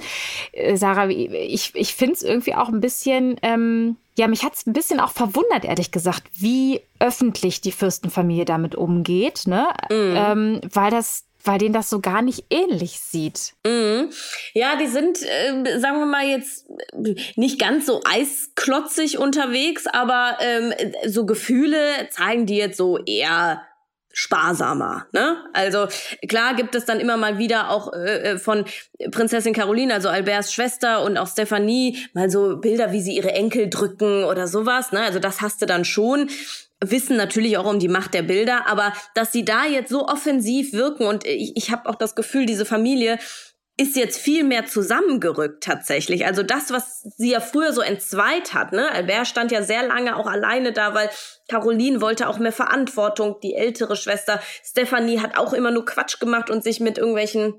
[0.52, 4.66] äh, Sarah, ich, ich finde es irgendwie auch ein bisschen, ähm, ja, mich hat es
[4.66, 9.68] ein bisschen auch verwundert, ehrlich gesagt, wie öffentlich die Fürstenfamilie damit umgeht, ne?
[9.90, 10.14] Mhm.
[10.16, 13.54] Ähm, weil das weil denen das so gar nicht ähnlich sieht.
[13.64, 14.10] Mhm.
[14.54, 16.66] Ja, die sind, äh, sagen wir mal jetzt,
[17.36, 20.74] nicht ganz so eisklotzig unterwegs, aber ähm,
[21.06, 23.62] so Gefühle zeigen die jetzt so eher
[24.18, 25.06] sparsamer.
[25.12, 25.36] Ne?
[25.52, 25.86] Also
[26.28, 28.64] klar gibt es dann immer mal wieder auch äh, äh, von
[29.12, 33.70] Prinzessin Caroline, also Alberts Schwester und auch Stephanie, mal so Bilder, wie sie ihre Enkel
[33.70, 34.90] drücken oder sowas.
[34.90, 35.02] Ne?
[35.02, 36.28] Also das hast du dann schon
[36.80, 40.72] wissen natürlich auch um die Macht der Bilder, aber dass sie da jetzt so offensiv
[40.72, 43.18] wirken und ich, ich habe auch das Gefühl, diese Familie
[43.80, 46.26] ist jetzt viel mehr zusammengerückt tatsächlich.
[46.26, 48.90] Also das, was sie ja früher so entzweit hat, ne?
[48.90, 51.08] Albert stand ja sehr lange auch alleine da, weil
[51.48, 54.40] Caroline wollte auch mehr Verantwortung, die ältere Schwester.
[54.64, 57.54] Stephanie hat auch immer nur Quatsch gemacht und sich mit irgendwelchen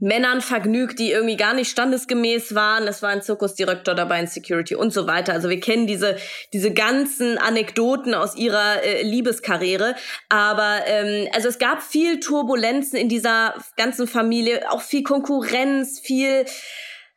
[0.00, 2.88] Männern vergnügt, die irgendwie gar nicht standesgemäß waren.
[2.88, 5.34] Es war ein Zirkusdirektor dabei in Security und so weiter.
[5.34, 6.16] Also wir kennen diese,
[6.52, 9.94] diese ganzen Anekdoten aus ihrer äh, Liebeskarriere.
[10.30, 16.46] Aber ähm, also es gab viel Turbulenzen in dieser ganzen Familie, auch viel Konkurrenz, viel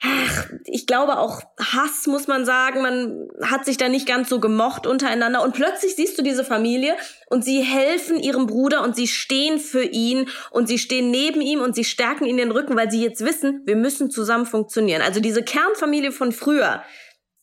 [0.04, 2.82] ach, ich glaube auch Hass, muss man sagen.
[2.82, 5.42] Man hat sich da nicht ganz so gemocht untereinander.
[5.42, 6.96] Und plötzlich siehst du diese Familie
[7.30, 11.62] und sie helfen ihrem Bruder und sie stehen für ihn und sie stehen neben ihm
[11.62, 15.02] und sie stärken ihn den Rücken, weil sie jetzt wissen, wir müssen zusammen funktionieren.
[15.02, 16.84] Also diese Kernfamilie von früher,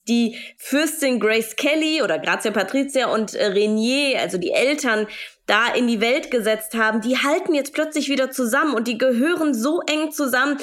[0.08, 5.06] die Fürstin Grace Kelly oder Grazia Patricia und äh, Renier, also die Eltern,
[5.50, 9.52] da in die Welt gesetzt haben, die halten jetzt plötzlich wieder zusammen und die gehören
[9.52, 10.58] so eng zusammen.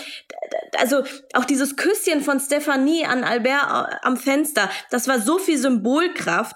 [0.77, 5.57] Also auch dieses Küsschen von Stephanie an Albert äh, am Fenster, das war so viel
[5.57, 6.55] Symbolkraft,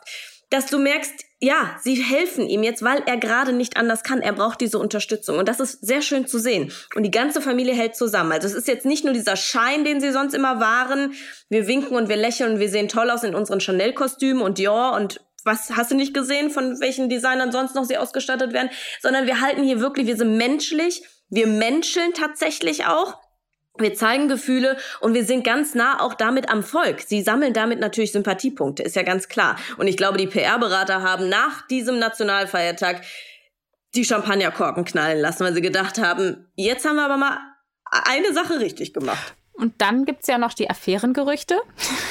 [0.50, 4.22] dass du merkst, ja, sie helfen ihm jetzt, weil er gerade nicht anders kann.
[4.22, 5.40] Er braucht diese Unterstützung.
[5.40, 6.72] Und das ist sehr schön zu sehen.
[6.94, 8.32] Und die ganze Familie hält zusammen.
[8.32, 11.14] Also es ist jetzt nicht nur dieser Schein, den sie sonst immer waren.
[11.50, 14.94] Wir winken und wir lächeln und wir sehen toll aus in unseren Chanel-Kostümen und Dior
[14.94, 18.70] und was hast du nicht gesehen, von welchen Designern sonst noch sie ausgestattet werden,
[19.02, 23.18] sondern wir halten hier wirklich, wir sind menschlich, wir menscheln tatsächlich auch.
[23.78, 27.02] Wir zeigen Gefühle und wir sind ganz nah auch damit am Volk.
[27.02, 29.56] Sie sammeln damit natürlich Sympathiepunkte, ist ja ganz klar.
[29.78, 33.02] Und ich glaube, die PR-Berater haben nach diesem Nationalfeiertag
[33.96, 37.38] die Champagnerkorken knallen lassen, weil sie gedacht haben, jetzt haben wir aber mal
[37.90, 39.36] eine Sache richtig gemacht.
[39.62, 41.56] Und dann gibt es ja noch die Affärengerüchte.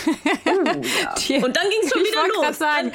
[0.07, 0.11] Oh,
[0.47, 1.15] ja.
[1.19, 2.59] die, und dann ging es schon wieder los.
[2.59, 2.93] Sagen,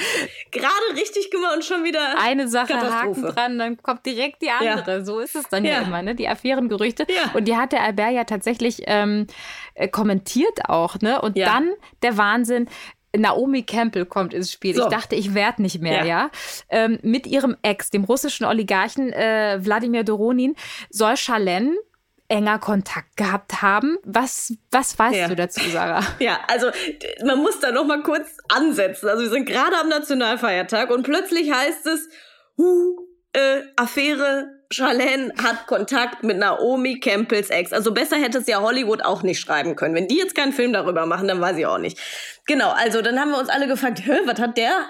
[0.49, 2.17] gerade richtig gemacht und schon wieder.
[2.17, 4.99] Eine Sache Haken dran, dann kommt direkt die andere.
[4.99, 5.03] Ja.
[5.03, 6.15] So ist es dann ja, ja immer, ne?
[6.15, 7.05] Die Affärengerüchte.
[7.09, 7.31] Ja.
[7.33, 9.27] Und die hat der Albert ja tatsächlich ähm,
[9.73, 11.21] äh, kommentiert auch, ne?
[11.21, 12.69] Und dann der Wahnsinn.
[13.17, 14.75] Naomi Campbell kommt ins Spiel.
[14.75, 14.83] So.
[14.83, 16.05] Ich dachte, ich werde nicht mehr, ja.
[16.05, 16.29] ja?
[16.69, 20.55] Ähm, mit ihrem Ex, dem russischen Oligarchen äh, Wladimir Doronin,
[20.89, 21.75] soll Charlene
[22.27, 23.97] enger Kontakt gehabt haben.
[24.03, 25.27] Was, was weißt ja.
[25.27, 26.03] du dazu, Sarah?
[26.19, 26.69] Ja, also
[27.23, 29.09] man muss da noch mal kurz ansetzen.
[29.09, 32.09] Also wir sind gerade am Nationalfeiertag und plötzlich heißt es,
[32.57, 32.97] hu,
[33.33, 37.71] äh, Affäre, Charlene hat Kontakt mit Naomi Campbells Ex.
[37.71, 39.93] Also besser hätte es ja Hollywood auch nicht schreiben können.
[39.93, 41.99] Wenn die jetzt keinen Film darüber machen, dann weiß ich auch nicht.
[42.47, 44.85] Genau, also dann haben wir uns alle gefragt, was hat der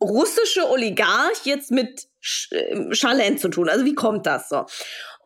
[0.00, 2.06] russische Oligarch jetzt mit
[2.90, 3.68] Charlene zu tun?
[3.68, 4.66] Also wie kommt das so?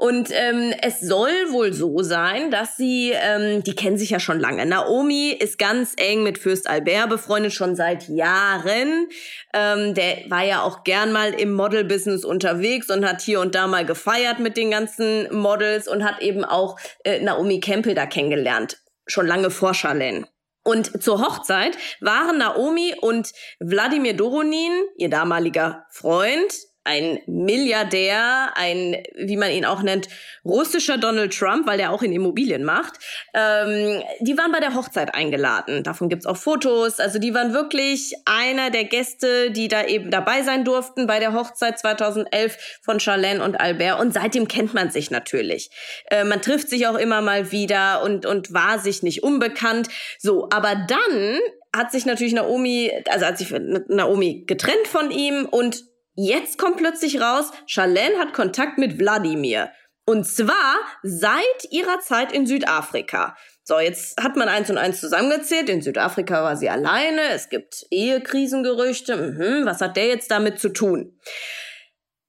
[0.00, 4.40] Und ähm, es soll wohl so sein, dass sie, ähm, die kennen sich ja schon
[4.40, 4.64] lange.
[4.64, 9.08] Naomi ist ganz eng mit Fürst Albert befreundet, schon seit Jahren.
[9.52, 13.66] Ähm, der war ja auch gern mal im Model-Business unterwegs und hat hier und da
[13.66, 18.78] mal gefeiert mit den ganzen Models und hat eben auch äh, Naomi Campbell da kennengelernt.
[19.06, 20.26] Schon lange vor Charlene.
[20.62, 26.54] Und zur Hochzeit waren Naomi und Wladimir Doronin, ihr damaliger Freund,
[26.90, 30.09] ein Milliardär, ein, wie man ihn auch nennt,
[30.44, 32.94] russischer Donald Trump, weil der auch in Immobilien macht.
[33.33, 35.85] Ähm, die waren bei der Hochzeit eingeladen.
[35.85, 36.98] Davon gibt's auch Fotos.
[36.98, 41.33] Also die waren wirklich einer der Gäste, die da eben dabei sein durften bei der
[41.33, 44.00] Hochzeit 2011 von Charlene und Albert.
[44.00, 45.70] Und seitdem kennt man sich natürlich.
[46.11, 49.88] Äh, man trifft sich auch immer mal wieder und, und war sich nicht unbekannt.
[50.18, 51.38] So, aber dann
[51.74, 53.55] hat sich natürlich Naomi, also hat sich
[53.88, 55.85] Naomi getrennt von ihm und
[56.22, 59.70] Jetzt kommt plötzlich raus, Charlene hat Kontakt mit Wladimir.
[60.04, 63.38] Und zwar seit ihrer Zeit in Südafrika.
[63.62, 65.70] So, jetzt hat man eins und eins zusammengezählt.
[65.70, 67.30] In Südafrika war sie alleine.
[67.30, 69.16] Es gibt Ehekrisengerüchte.
[69.16, 71.18] Mhm, was hat der jetzt damit zu tun?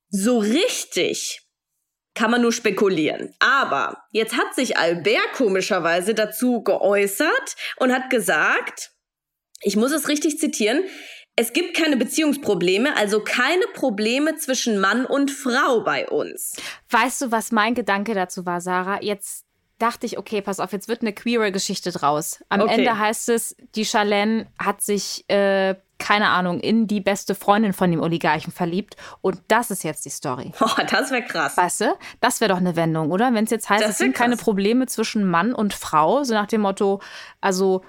[0.10, 1.42] So richtig
[2.14, 3.36] kann man nur spekulieren.
[3.40, 8.92] Aber jetzt hat sich Albert komischerweise dazu geäußert und hat gesagt,
[9.64, 10.86] ich muss es richtig zitieren,
[11.36, 16.56] es gibt keine Beziehungsprobleme, also keine Probleme zwischen Mann und Frau bei uns.
[16.90, 19.02] Weißt du, was mein Gedanke dazu war, Sarah?
[19.02, 19.46] Jetzt
[19.82, 22.44] dachte ich, okay, pass auf, jetzt wird eine queere Geschichte draus.
[22.50, 22.76] Am okay.
[22.76, 27.90] Ende heißt es, die Charlene hat sich, äh, keine Ahnung, in die beste Freundin von
[27.90, 28.96] dem Oligarchen verliebt.
[29.22, 30.52] Und das ist jetzt die Story.
[30.60, 31.58] Boah, das wäre krass.
[31.58, 33.34] Weißt du, das wäre doch eine Wendung, oder?
[33.34, 34.22] Wenn es jetzt heißt, es sind krass.
[34.22, 37.02] keine Probleme zwischen Mann und Frau, so nach dem Motto,
[37.40, 37.84] also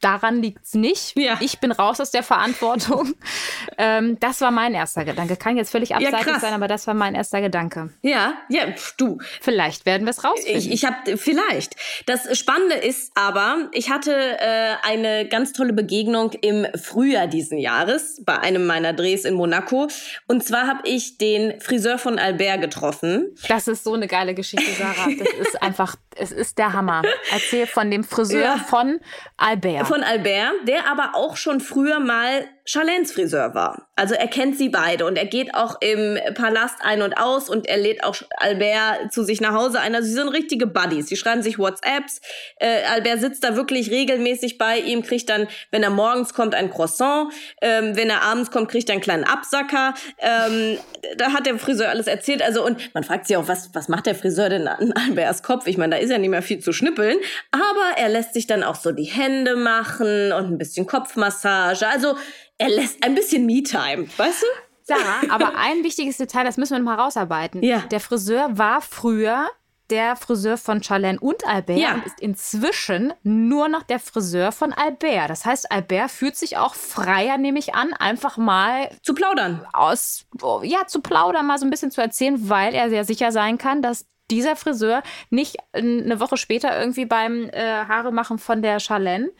[0.00, 1.18] daran liegt es nicht.
[1.18, 1.38] Ja.
[1.40, 3.14] Ich bin raus aus der Verantwortung.
[3.78, 5.36] ähm, das war mein erster Gedanke.
[5.36, 7.90] Kann jetzt völlig abseitig ja, sein, aber das war mein erster Gedanke.
[8.02, 9.18] Ja, ja, du.
[9.40, 10.58] Vielleicht werden wir es rausfinden.
[10.58, 11.76] Ich, ich habe vielleicht.
[12.06, 18.22] Das Spannende ist aber, ich hatte äh, eine ganz tolle Begegnung im Frühjahr diesen Jahres
[18.24, 19.88] bei einem meiner Drehs in Monaco.
[20.26, 23.34] Und zwar habe ich den Friseur von Albert getroffen.
[23.48, 25.08] Das ist so eine geile Geschichte, Sarah.
[25.18, 27.02] Das ist einfach, es ist der Hammer.
[27.32, 28.56] Erzähl von dem Friseur ja.
[28.56, 29.00] von
[29.36, 33.88] Albert von Albert, der aber auch schon früher mal Charlens Friseur war.
[33.96, 37.66] Also er kennt sie beide und er geht auch im Palast ein und aus und
[37.66, 39.94] er lädt auch Albert zu sich nach Hause ein.
[39.94, 41.06] Also sie sind richtige Buddies.
[41.06, 42.20] Sie schreiben sich WhatsApps.
[42.56, 46.70] Äh, Albert sitzt da wirklich regelmäßig bei ihm, kriegt dann, wenn er morgens kommt, ein
[46.70, 47.32] Croissant.
[47.62, 49.94] Ähm, wenn er abends kommt, kriegt er einen kleinen Absacker.
[50.18, 50.76] Ähm,
[51.16, 52.42] da hat der Friseur alles erzählt.
[52.42, 55.66] Also und man fragt sich auch, was, was macht der Friseur denn an Alberts Kopf?
[55.66, 57.16] Ich meine, da ist ja nicht mehr viel zu schnippeln.
[57.50, 61.88] Aber er lässt sich dann auch so die Hände machen und ein bisschen Kopfmassage.
[61.88, 62.14] Also
[62.58, 64.46] er lässt ein bisschen Me-Time, weißt du?
[64.82, 67.62] Sarah, aber ein wichtiges Detail, das müssen wir noch mal rausarbeiten.
[67.62, 67.80] Ja.
[67.90, 69.48] Der Friseur war früher
[69.90, 71.94] der Friseur von Charlene und Albert ja.
[71.94, 75.30] und ist inzwischen nur noch der Friseur von Albert.
[75.30, 79.66] Das heißt, Albert fühlt sich auch freier, nehme ich an, einfach mal zu plaudern.
[79.72, 80.26] Aus,
[80.62, 83.80] ja, zu plaudern, mal so ein bisschen zu erzählen, weil er sehr sicher sein kann,
[83.80, 89.30] dass dieser Friseur nicht eine Woche später irgendwie beim äh, Haare machen von der Charlene,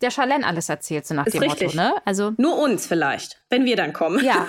[0.00, 1.74] der Charlene alles erzählt, so nach ist dem richtig.
[1.74, 1.88] Motto.
[1.88, 1.94] Ne?
[2.04, 4.24] Also Nur uns vielleicht, wenn wir dann kommen.
[4.24, 4.48] Ja.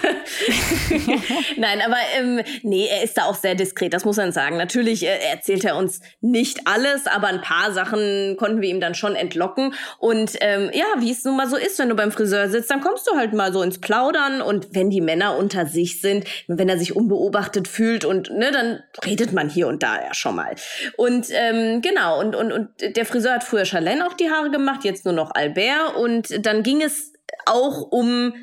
[1.57, 4.57] Nein, aber ähm, nee, er ist da auch sehr diskret, das muss man sagen.
[4.57, 8.95] Natürlich äh, erzählt er uns nicht alles, aber ein paar Sachen konnten wir ihm dann
[8.95, 9.75] schon entlocken.
[9.99, 12.81] Und ähm, ja, wie es nun mal so ist, wenn du beim Friseur sitzt, dann
[12.81, 14.41] kommst du halt mal so ins Plaudern.
[14.41, 18.81] Und wenn die Männer unter sich sind, wenn er sich unbeobachtet fühlt und ne, dann
[19.05, 20.55] redet man hier und da ja schon mal.
[20.97, 24.83] Und ähm, genau, und, und, und der Friseur hat früher Charlene auch die Haare gemacht,
[24.83, 25.95] jetzt nur noch Albert.
[25.95, 27.13] Und dann ging es
[27.45, 28.33] auch um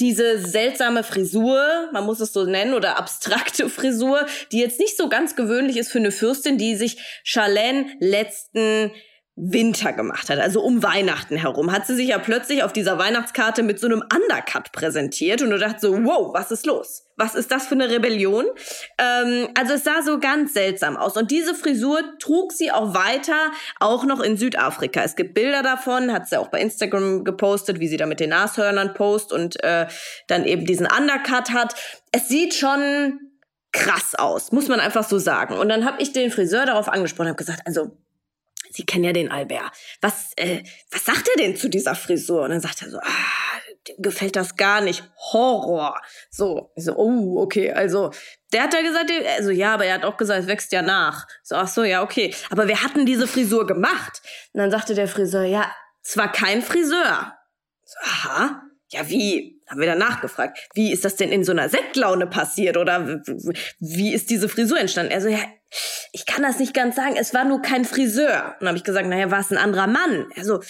[0.00, 5.08] diese seltsame Frisur, man muss es so nennen, oder abstrakte Frisur, die jetzt nicht so
[5.08, 8.92] ganz gewöhnlich ist für eine Fürstin, die sich Charlene letzten
[9.42, 13.62] Winter gemacht hat, also um Weihnachten herum, hat sie sich ja plötzlich auf dieser Weihnachtskarte
[13.62, 17.06] mit so einem Undercut präsentiert und du dachtest so, wow, was ist los?
[17.16, 18.46] Was ist das für eine Rebellion?
[18.98, 21.16] Ähm, also es sah so ganz seltsam aus.
[21.16, 25.02] Und diese Frisur trug sie auch weiter, auch noch in Südafrika.
[25.02, 28.30] Es gibt Bilder davon, hat sie auch bei Instagram gepostet, wie sie da mit den
[28.30, 29.86] Nashörnern post und äh,
[30.28, 31.74] dann eben diesen Undercut hat.
[32.12, 33.18] Es sieht schon
[33.72, 35.54] krass aus, muss man einfach so sagen.
[35.54, 37.96] Und dann habe ich den Friseur darauf angesprochen, habe gesagt, also
[38.70, 39.72] Sie kennen ja den Albert.
[40.00, 42.42] Was, äh, was sagt er denn zu dieser Frisur?
[42.42, 43.60] Und dann sagt er so, ah,
[43.98, 45.02] gefällt das gar nicht.
[45.32, 46.00] Horror.
[46.30, 48.12] So, ich so, oh, okay, also,
[48.52, 51.26] der hat ja gesagt, also ja, aber er hat auch gesagt, es wächst ja nach.
[51.42, 52.34] So, ach so, ja, okay.
[52.50, 54.22] Aber wir hatten diese Frisur gemacht.
[54.52, 55.70] Und dann sagte der Friseur, ja,
[56.02, 57.34] zwar kein Friseur.
[57.84, 58.62] So, aha.
[58.92, 59.60] Ja, wie?
[59.68, 60.58] Haben wir dann nachgefragt.
[60.74, 62.76] Wie ist das denn in so einer Sektlaune passiert?
[62.76, 63.22] Oder
[63.78, 65.12] wie ist diese Frisur entstanden?
[65.12, 65.44] Er so, ja,
[66.12, 68.54] ich kann das nicht ganz sagen, es war nur kein Friseur.
[68.54, 70.26] Und dann habe ich gesagt, naja, war es ein anderer Mann?
[70.36, 70.60] Also,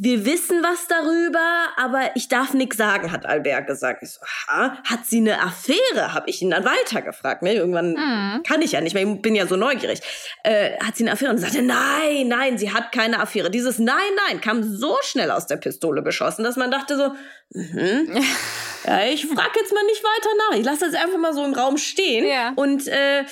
[0.00, 4.00] wir wissen was darüber, aber ich darf nichts sagen, hat Albert gesagt.
[4.04, 6.14] Ich so, aha, hat sie eine Affäre?
[6.14, 7.42] Habe ich ihn dann weitergefragt.
[7.42, 7.54] Ne?
[7.54, 8.42] Irgendwann mhm.
[8.44, 10.00] kann ich ja nicht mehr, ich bin ja so neugierig.
[10.44, 11.32] Äh, hat sie eine Affäre?
[11.32, 13.50] Und sagte, nein, nein, sie hat keine Affäre.
[13.50, 13.96] Dieses Nein,
[14.28, 17.08] nein kam so schnell aus der Pistole geschossen, dass man dachte so,
[17.50, 18.08] mhm.
[18.86, 20.58] ja, ich frage jetzt mal nicht weiter nach.
[20.58, 22.24] Ich lasse das einfach mal so im Raum stehen.
[22.24, 22.52] Ja.
[22.54, 23.24] Und äh,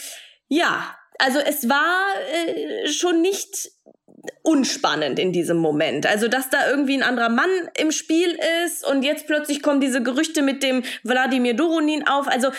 [0.48, 3.70] ja, also es war äh, schon nicht
[4.42, 6.06] unspannend in diesem Moment.
[6.06, 10.02] Also, dass da irgendwie ein anderer Mann im Spiel ist und jetzt plötzlich kommen diese
[10.02, 12.28] Gerüchte mit dem Wladimir Doronin auf.
[12.28, 12.50] Also,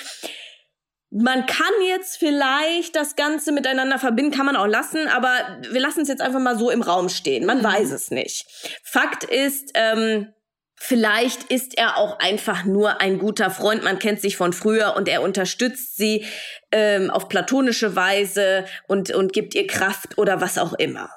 [1.09, 6.01] man kann jetzt vielleicht das Ganze miteinander verbinden, kann man auch lassen, aber wir lassen
[6.01, 7.45] es jetzt einfach mal so im Raum stehen.
[7.45, 7.63] Man mhm.
[7.63, 8.45] weiß es nicht.
[8.83, 10.33] Fakt ist, ähm,
[10.79, 15.07] Vielleicht ist er auch einfach nur ein guter Freund, man kennt sich von früher und
[15.07, 16.25] er unterstützt sie
[16.71, 21.09] ähm, auf platonische Weise und, und gibt ihr Kraft oder was auch immer.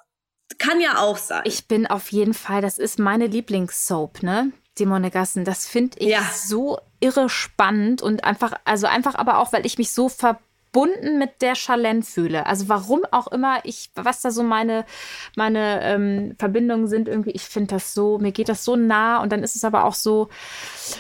[0.59, 1.43] Kann ja auch sein.
[1.45, 4.51] Ich bin auf jeden Fall, das ist meine Lieblingssoap, ne?
[4.79, 5.45] Die Monegassen.
[5.45, 6.23] Das finde ich ja.
[6.35, 10.41] so irre spannend und einfach, also einfach aber auch, weil ich mich so ver
[10.73, 12.47] verbunden mit der Charlene fühle.
[12.47, 14.85] Also warum auch immer ich, was da so meine,
[15.37, 19.33] meine ähm, Verbindungen sind, irgendwie, ich finde das so, mir geht das so nah und
[19.33, 20.29] dann ist es aber auch so,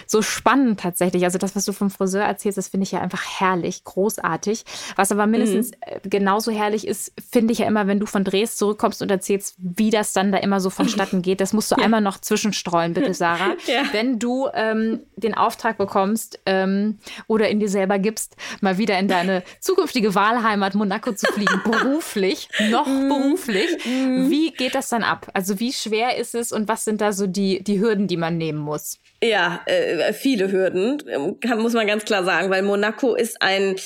[0.07, 1.25] so spannend tatsächlich.
[1.25, 4.65] Also das, was du vom Friseur erzählst, das finde ich ja einfach herrlich, großartig.
[4.97, 5.77] Was aber mindestens mhm.
[5.81, 9.55] Äh, genauso herrlich ist, finde ich ja immer, wenn du von Dres zurückkommst und erzählst,
[9.59, 11.41] wie das dann da immer so vonstatten geht.
[11.41, 11.85] Das musst du ja.
[11.85, 13.55] einmal noch zwischenstreuen, bitte, Sarah.
[13.67, 13.83] Ja.
[13.93, 19.07] Wenn du ähm, den Auftrag bekommst ähm, oder in dir selber gibst, mal wieder in
[19.07, 23.09] deine zukünftige Wahlheimat Monaco zu fliegen, beruflich, noch mhm.
[23.09, 23.85] beruflich.
[23.85, 24.31] Mhm.
[24.31, 25.29] Wie geht das dann ab?
[25.35, 28.37] Also wie schwer ist es und was sind da so die, die Hürden, die man
[28.37, 28.99] nehmen muss?
[29.23, 31.03] Ja, äh, viele Hürden,
[31.41, 33.77] kann, muss man ganz klar sagen, weil Monaco ist ein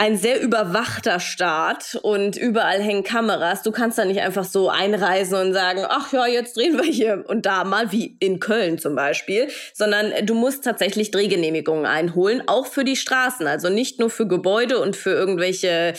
[0.00, 3.62] ein sehr überwachter Staat und überall hängen Kameras.
[3.62, 7.24] Du kannst da nicht einfach so einreisen und sagen, ach ja, jetzt drehen wir hier
[7.28, 12.64] und da mal, wie in Köln zum Beispiel, sondern du musst tatsächlich Drehgenehmigungen einholen, auch
[12.64, 15.92] für die Straßen, also nicht nur für Gebäude und für irgendwelche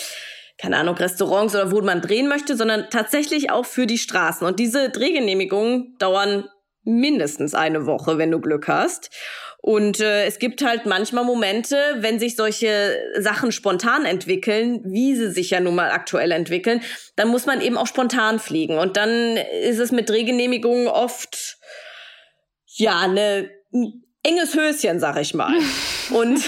[0.58, 4.46] keine Ahnung, Restaurants oder wo man drehen möchte, sondern tatsächlich auch für die Straßen.
[4.46, 6.46] Und diese Drehgenehmigungen dauern
[6.84, 9.12] mindestens eine Woche, wenn du Glück hast.
[9.62, 15.30] Und äh, es gibt halt manchmal Momente, wenn sich solche Sachen spontan entwickeln, wie sie
[15.30, 16.82] sich ja nun mal aktuell entwickeln,
[17.16, 18.80] dann muss man eben auch spontan fliegen.
[18.80, 21.58] Und dann ist es mit Drehgenehmigungen oft,
[22.66, 25.54] ja, eine, ein enges Höschen, sag ich mal.
[26.10, 26.44] Und,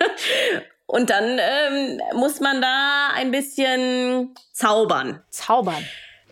[0.86, 5.22] und dann ähm, muss man da ein bisschen zaubern.
[5.28, 5.84] Zaubern.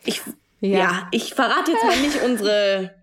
[0.05, 0.23] Ich,
[0.61, 0.79] ja.
[0.79, 3.00] ja ich verrate jetzt mal nicht unsere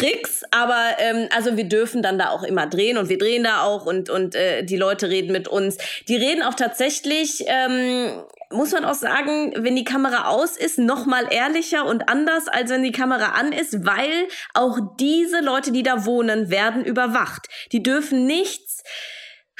[0.00, 3.62] Tricks, aber ähm, also wir dürfen dann da auch immer drehen und wir drehen da
[3.62, 5.76] auch und und äh, die Leute reden mit uns.
[6.08, 11.04] Die reden auch tatsächlich, ähm, muss man auch sagen, wenn die Kamera aus ist, noch
[11.04, 15.82] mal ehrlicher und anders als wenn die Kamera an ist, weil auch diese Leute, die
[15.82, 17.48] da wohnen, werden überwacht.
[17.72, 18.82] Die dürfen nichts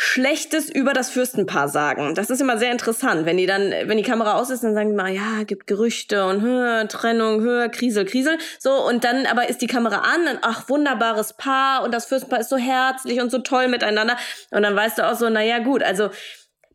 [0.03, 2.15] Schlechtes über das Fürstenpaar sagen.
[2.15, 3.27] Das ist immer sehr interessant.
[3.27, 6.25] Wenn die dann, wenn die Kamera aus ist, dann sagen die mal, ja, gibt Gerüchte
[6.25, 8.39] und hö, Trennung, hö, Krisel, Krisel.
[8.59, 12.41] So, und dann aber ist die Kamera an und ach, wunderbares Paar und das Fürstenpaar
[12.41, 14.17] ist so herzlich und so toll miteinander.
[14.51, 16.09] Und dann weißt du auch so, na ja, gut, also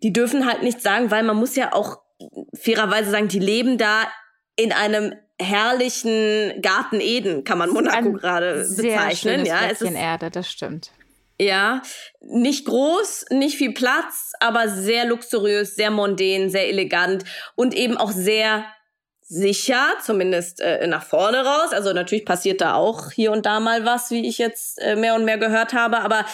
[0.04, 1.98] die dürfen halt nichts sagen, weil man muss ja auch
[2.54, 4.04] fairerweise sagen, die leben da
[4.56, 9.48] in einem herrlichen Garten Eden, kann man Monaco gerade bezeichnen.
[9.48, 10.92] ja, es ist Erde, das stimmt.
[11.38, 11.82] Ja,
[12.22, 18.12] nicht groß, nicht viel Platz, aber sehr luxuriös, sehr mondän, sehr elegant und eben auch
[18.12, 18.66] sehr
[19.28, 21.74] sicher, zumindest äh, nach vorne raus.
[21.74, 25.16] Also natürlich passiert da auch hier und da mal was, wie ich jetzt äh, mehr
[25.16, 26.26] und mehr gehört habe, aber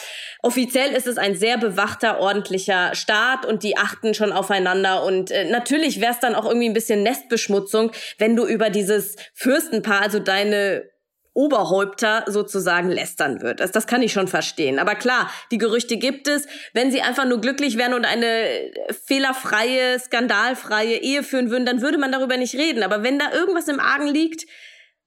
[0.44, 5.46] offiziell ist es ein sehr bewachter, ordentlicher Staat und die achten schon aufeinander und äh,
[5.46, 10.20] natürlich wäre es dann auch irgendwie ein bisschen Nestbeschmutzung, wenn du über dieses Fürstenpaar, also
[10.20, 10.91] deine
[11.34, 13.62] Oberhäupter sozusagen lästern wird.
[13.62, 14.80] Das, das kann ich schon verstehen.
[14.80, 16.46] Aber klar, die Gerüchte gibt es.
[16.74, 18.72] Wenn sie einfach nur glücklich wären und eine
[19.06, 22.84] fehlerfreie, skandalfreie Ehe führen würden, dann würde man darüber nicht reden.
[22.84, 24.46] Aber wenn da irgendwas im Argen liegt,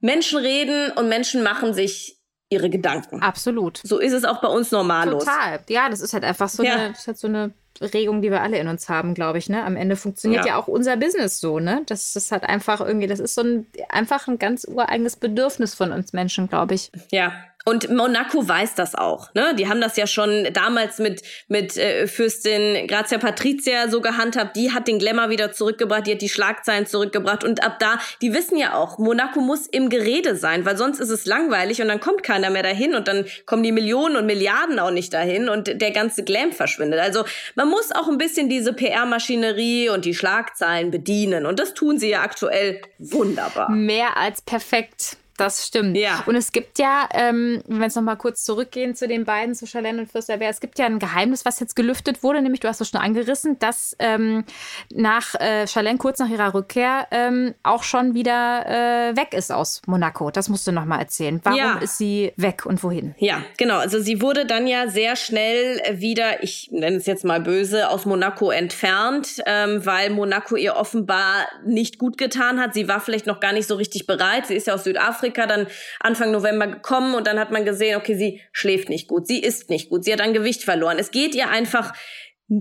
[0.00, 3.20] Menschen reden und Menschen machen sich ihre Gedanken.
[3.20, 3.80] Absolut.
[3.82, 5.24] So ist es auch bei uns normallos.
[5.24, 5.60] Total.
[5.68, 6.74] Ja, das ist halt einfach so, ja.
[6.74, 9.48] eine, das ist halt so eine Regung, die wir alle in uns haben, glaube ich.
[9.48, 9.64] Ne?
[9.64, 10.52] Am Ende funktioniert ja.
[10.52, 10.58] ja.
[10.58, 11.58] auch unser Business so.
[11.58, 11.82] Ne?
[11.86, 15.92] Das, das hat einfach irgendwie, das ist so ein einfach ein ganz ureigenes Bedürfnis von
[15.92, 16.90] uns Menschen, glaube ich.
[17.10, 17.32] Ja,
[17.64, 19.32] Und Monaco weiß das auch.
[19.32, 19.54] Ne?
[19.58, 24.54] Die haben das ja schon damals mit, mit äh, Fürstin Grazia Patrizia so gehandhabt.
[24.54, 27.42] Die hat den Glamour wieder zurückgebracht, die hat die Schlagzeilen zurückgebracht.
[27.42, 31.08] Und ab da, die wissen ja auch, Monaco muss im Gerede sein, weil sonst ist
[31.08, 34.78] es langweilig und dann kommt keiner mehr dahin und dann kommen die Millionen und Milliarden
[34.78, 37.00] auch nicht dahin und der ganze Glam verschwindet.
[37.00, 41.46] Also man muss auch ein bisschen diese PR-Maschinerie und die Schlagzeilen bedienen.
[41.46, 43.70] Und das tun sie ja aktuell wunderbar.
[43.70, 45.16] Mehr als perfekt.
[45.36, 45.96] Das stimmt.
[45.96, 46.22] Ja.
[46.26, 49.66] Und es gibt ja, ähm, wenn wir jetzt nochmal kurz zurückgehen zu den beiden, zu
[49.66, 52.80] Charlene und Fürsterberg, es gibt ja ein Geheimnis, was jetzt gelüftet wurde, nämlich, du hast
[52.80, 54.44] es schon angerissen, dass ähm,
[54.92, 58.64] nach äh, Charlene kurz nach ihrer Rückkehr ähm, auch schon wieder
[59.10, 60.30] äh, weg ist aus Monaco.
[60.30, 61.40] Das musst du nochmal erzählen.
[61.42, 61.78] Warum Ja.
[61.78, 63.16] ist sie weg und wohin?
[63.18, 63.78] Ja, genau.
[63.78, 68.06] Also sie wurde dann ja sehr schnell wieder, ich nenne es jetzt mal böse, aus
[68.06, 72.72] Monaco entfernt, ähm, weil Monaco ihr offenbar nicht gut getan hat.
[72.74, 74.46] Sie war vielleicht noch gar nicht so richtig bereit.
[74.46, 75.66] Sie ist ja aus Südafrika dann
[76.00, 79.70] Anfang November gekommen und dann hat man gesehen, okay, sie schläft nicht gut, sie isst
[79.70, 80.98] nicht gut, sie hat an Gewicht verloren.
[80.98, 81.92] Es geht ihr einfach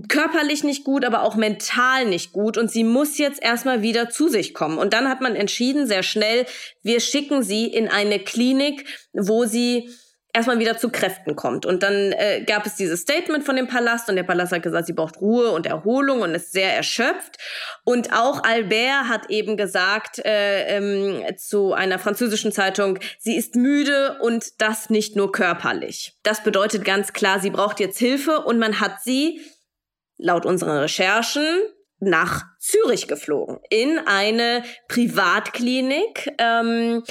[0.08, 4.28] körperlich nicht gut, aber auch mental nicht gut und sie muss jetzt erstmal wieder zu
[4.28, 4.78] sich kommen.
[4.78, 6.46] Und dann hat man entschieden, sehr schnell,
[6.82, 9.90] wir schicken sie in eine Klinik, wo sie
[10.34, 11.64] erstmal wieder zu Kräften kommt.
[11.64, 14.86] Und dann äh, gab es dieses Statement von dem Palast und der Palast hat gesagt,
[14.86, 17.38] sie braucht Ruhe und Erholung und ist sehr erschöpft.
[17.84, 24.18] Und auch Albert hat eben gesagt äh, ähm, zu einer französischen Zeitung, sie ist müde
[24.20, 26.18] und das nicht nur körperlich.
[26.24, 29.40] Das bedeutet ganz klar, sie braucht jetzt Hilfe und man hat sie
[30.18, 31.46] laut unseren Recherchen
[32.00, 36.32] nach Zürich geflogen in eine Privatklinik.
[36.38, 37.04] Ähm,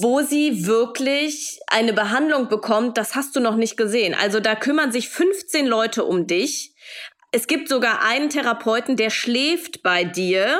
[0.00, 4.14] wo sie wirklich eine Behandlung bekommt, das hast du noch nicht gesehen.
[4.14, 6.74] Also da kümmern sich 15 Leute um dich.
[7.30, 10.58] Es gibt sogar einen Therapeuten, der schläft bei dir,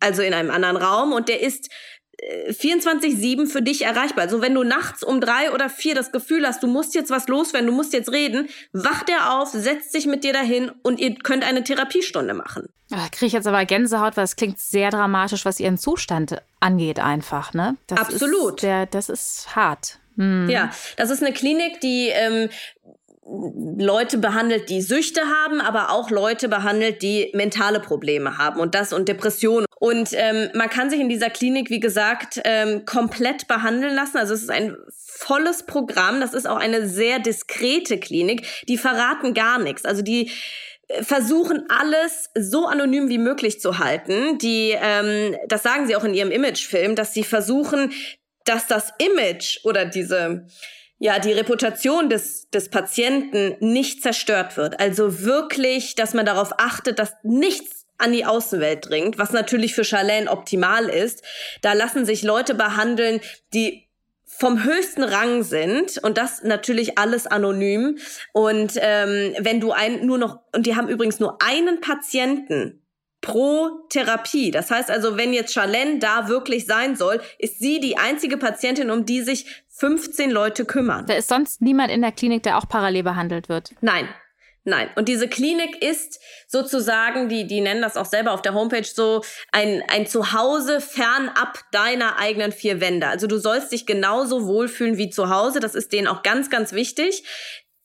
[0.00, 1.70] also in einem anderen Raum, und der ist
[2.20, 4.24] 24-7 für dich erreichbar.
[4.24, 7.28] Also wenn du nachts um drei oder vier das Gefühl hast, du musst jetzt was
[7.28, 11.14] loswerden, du musst jetzt reden, wacht er auf, setzt sich mit dir dahin und ihr
[11.14, 12.68] könnt eine Therapiestunde machen.
[12.90, 16.98] Da kriege ich jetzt aber Gänsehaut, weil es klingt sehr dramatisch, was ihren Zustand angeht,
[16.98, 17.54] einfach.
[17.54, 17.76] Ne?
[17.86, 18.54] Das Absolut.
[18.54, 19.98] Ist der, das ist hart.
[20.16, 20.48] Hm.
[20.48, 22.48] Ja, das ist eine Klinik, die ähm,
[23.78, 28.92] Leute behandelt, die Süchte haben, aber auch Leute behandelt, die mentale Probleme haben und das
[28.92, 29.67] und Depressionen.
[29.80, 34.16] Und ähm, man kann sich in dieser Klinik, wie gesagt, ähm, komplett behandeln lassen.
[34.16, 36.20] Also es ist ein volles Programm.
[36.20, 38.46] Das ist auch eine sehr diskrete Klinik.
[38.68, 39.84] Die verraten gar nichts.
[39.84, 40.32] Also die
[40.88, 44.38] äh, versuchen alles so anonym wie möglich zu halten.
[44.38, 47.92] Die, ähm, das sagen sie auch in ihrem Imagefilm, dass sie versuchen,
[48.44, 50.46] dass das Image oder diese
[51.00, 54.80] ja, die Reputation des, des Patienten nicht zerstört wird.
[54.80, 59.84] Also wirklich, dass man darauf achtet, dass nichts an die Außenwelt dringt, was natürlich für
[59.84, 61.22] Charlene optimal ist.
[61.62, 63.20] Da lassen sich Leute behandeln,
[63.52, 63.88] die
[64.24, 67.98] vom höchsten Rang sind und das natürlich alles anonym.
[68.32, 72.82] Und ähm, wenn du ein nur noch und die haben übrigens nur einen Patienten
[73.20, 74.50] pro Therapie.
[74.50, 78.90] Das heißt also, wenn jetzt Charlene da wirklich sein soll, ist sie die einzige Patientin,
[78.90, 81.06] um die sich 15 Leute kümmern.
[81.06, 83.74] Da ist sonst niemand in der Klinik, der auch parallel behandelt wird.
[83.80, 84.08] Nein.
[84.64, 84.90] Nein.
[84.96, 89.22] Und diese Klinik ist sozusagen, die, die nennen das auch selber auf der Homepage so,
[89.50, 93.06] ein, ein Zuhause fernab deiner eigenen vier Wände.
[93.06, 95.60] Also du sollst dich genauso wohlfühlen wie zu Hause.
[95.60, 97.24] Das ist denen auch ganz, ganz wichtig.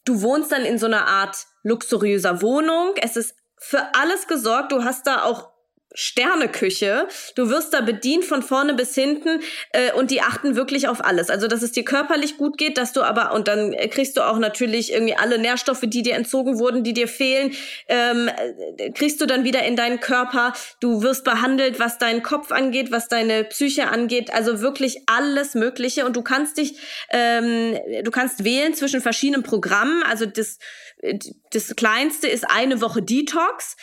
[0.04, 2.94] Du wohnst dann in so einer Art luxuriöser Wohnung.
[3.02, 4.74] Es ist für alles gesorgt.
[4.74, 5.53] Du hast da auch
[5.94, 7.08] Sterneküche.
[7.36, 9.42] Du wirst da bedient von vorne bis hinten
[9.72, 11.30] äh, und die achten wirklich auf alles.
[11.30, 14.40] Also, dass es dir körperlich gut geht, dass du aber, und dann kriegst du auch
[14.40, 17.54] natürlich irgendwie alle Nährstoffe, die dir entzogen wurden, die dir fehlen,
[17.88, 18.30] ähm,
[18.96, 20.54] kriegst du dann wieder in deinen Körper.
[20.80, 24.34] Du wirst behandelt, was deinen Kopf angeht, was deine Psyche angeht.
[24.34, 26.06] Also wirklich alles Mögliche.
[26.06, 26.78] Und du kannst dich,
[27.12, 30.04] ähm, du kannst wählen zwischen verschiedenen Programmen.
[30.04, 30.58] Also das,
[31.52, 33.76] das kleinste ist eine Woche Detox.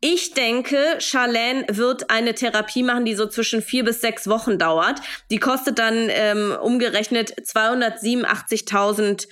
[0.00, 5.00] Ich denke, Charlene wird eine Therapie machen, die so zwischen vier bis sechs Wochen dauert.
[5.30, 9.26] Die kostet dann ähm, umgerechnet 287.000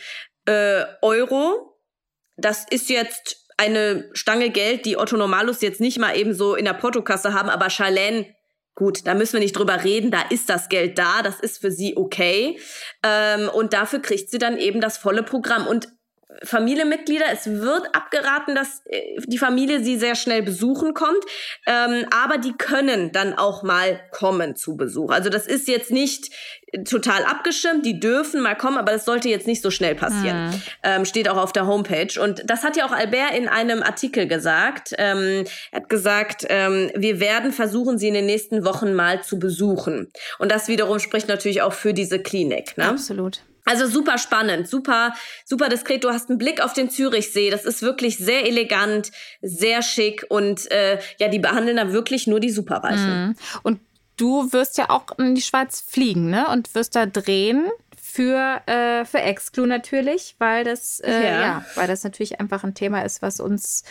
[0.46, 1.78] äh, Euro.
[2.36, 6.64] Das ist jetzt eine Stange Geld, die Otto Normalus jetzt nicht mal eben so in
[6.64, 8.26] der Portokasse haben, aber Charlene
[8.78, 11.70] Gut, da müssen wir nicht drüber reden, da ist das Geld da, das ist für
[11.70, 12.60] sie okay.
[13.02, 15.66] Ähm, und dafür kriegt sie dann eben das volle Programm.
[15.66, 15.88] Und
[16.42, 17.26] Familienmitglieder.
[17.32, 21.24] Es wird abgeraten, dass äh, die Familie sie sehr schnell besuchen kommt,
[21.66, 25.10] ähm, aber die können dann auch mal kommen zu Besuch.
[25.10, 26.30] Also das ist jetzt nicht
[26.84, 30.48] total abgeschirmt, die dürfen mal kommen, aber das sollte jetzt nicht so schnell passieren.
[30.48, 30.62] Mhm.
[30.82, 32.20] Ähm, steht auch auf der Homepage.
[32.20, 34.94] Und das hat ja auch Albert in einem Artikel gesagt.
[34.98, 39.38] Ähm, er hat gesagt, ähm, wir werden versuchen, sie in den nächsten Wochen mal zu
[39.38, 40.10] besuchen.
[40.38, 42.76] Und das wiederum spricht natürlich auch für diese Klinik.
[42.76, 42.84] Ne?
[42.84, 43.40] Absolut.
[43.66, 45.12] Also super spannend, super,
[45.44, 46.04] super diskret.
[46.04, 47.50] Du hast einen Blick auf den Zürichsee.
[47.50, 49.10] Das ist wirklich sehr elegant,
[49.42, 53.28] sehr schick und äh, ja, die behandeln da wirklich nur die Superreichen.
[53.28, 53.36] Mhm.
[53.64, 53.80] Und
[54.16, 56.48] du wirst ja auch in die Schweiz fliegen, ne?
[56.48, 57.68] Und wirst da drehen
[58.00, 61.40] für, äh, für Exclu natürlich, weil das, äh, ja.
[61.40, 61.64] ja.
[61.74, 63.82] weil das natürlich einfach ein Thema ist, was uns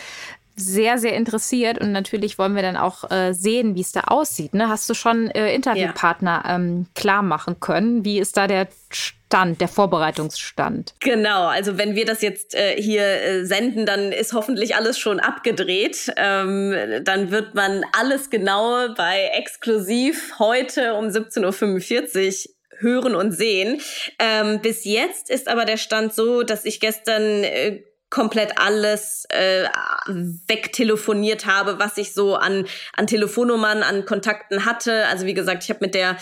[0.56, 4.53] sehr, sehr interessiert und natürlich wollen wir dann auch äh, sehen, wie es da aussieht.
[4.53, 4.70] Ne?
[4.70, 6.56] Hast du schon äh, Interviewpartner ja.
[6.56, 8.06] ähm, klar machen können?
[8.06, 10.95] Wie ist da der Stand, der Vorbereitungsstand?
[11.01, 15.20] Genau, also wenn wir das jetzt äh, hier äh, senden, dann ist hoffentlich alles schon
[15.20, 16.14] abgedreht.
[16.16, 23.82] Ähm, dann wird man alles genau bei Exklusiv heute um 17.45 Uhr hören und sehen.
[24.20, 29.68] Ähm, bis jetzt ist aber der Stand so, dass ich gestern äh, komplett alles äh,
[30.08, 35.06] wegtelefoniert habe, was ich so an, an Telefonnummern, an Kontakten hatte.
[35.08, 36.18] Also wie gesagt, ich habe mit der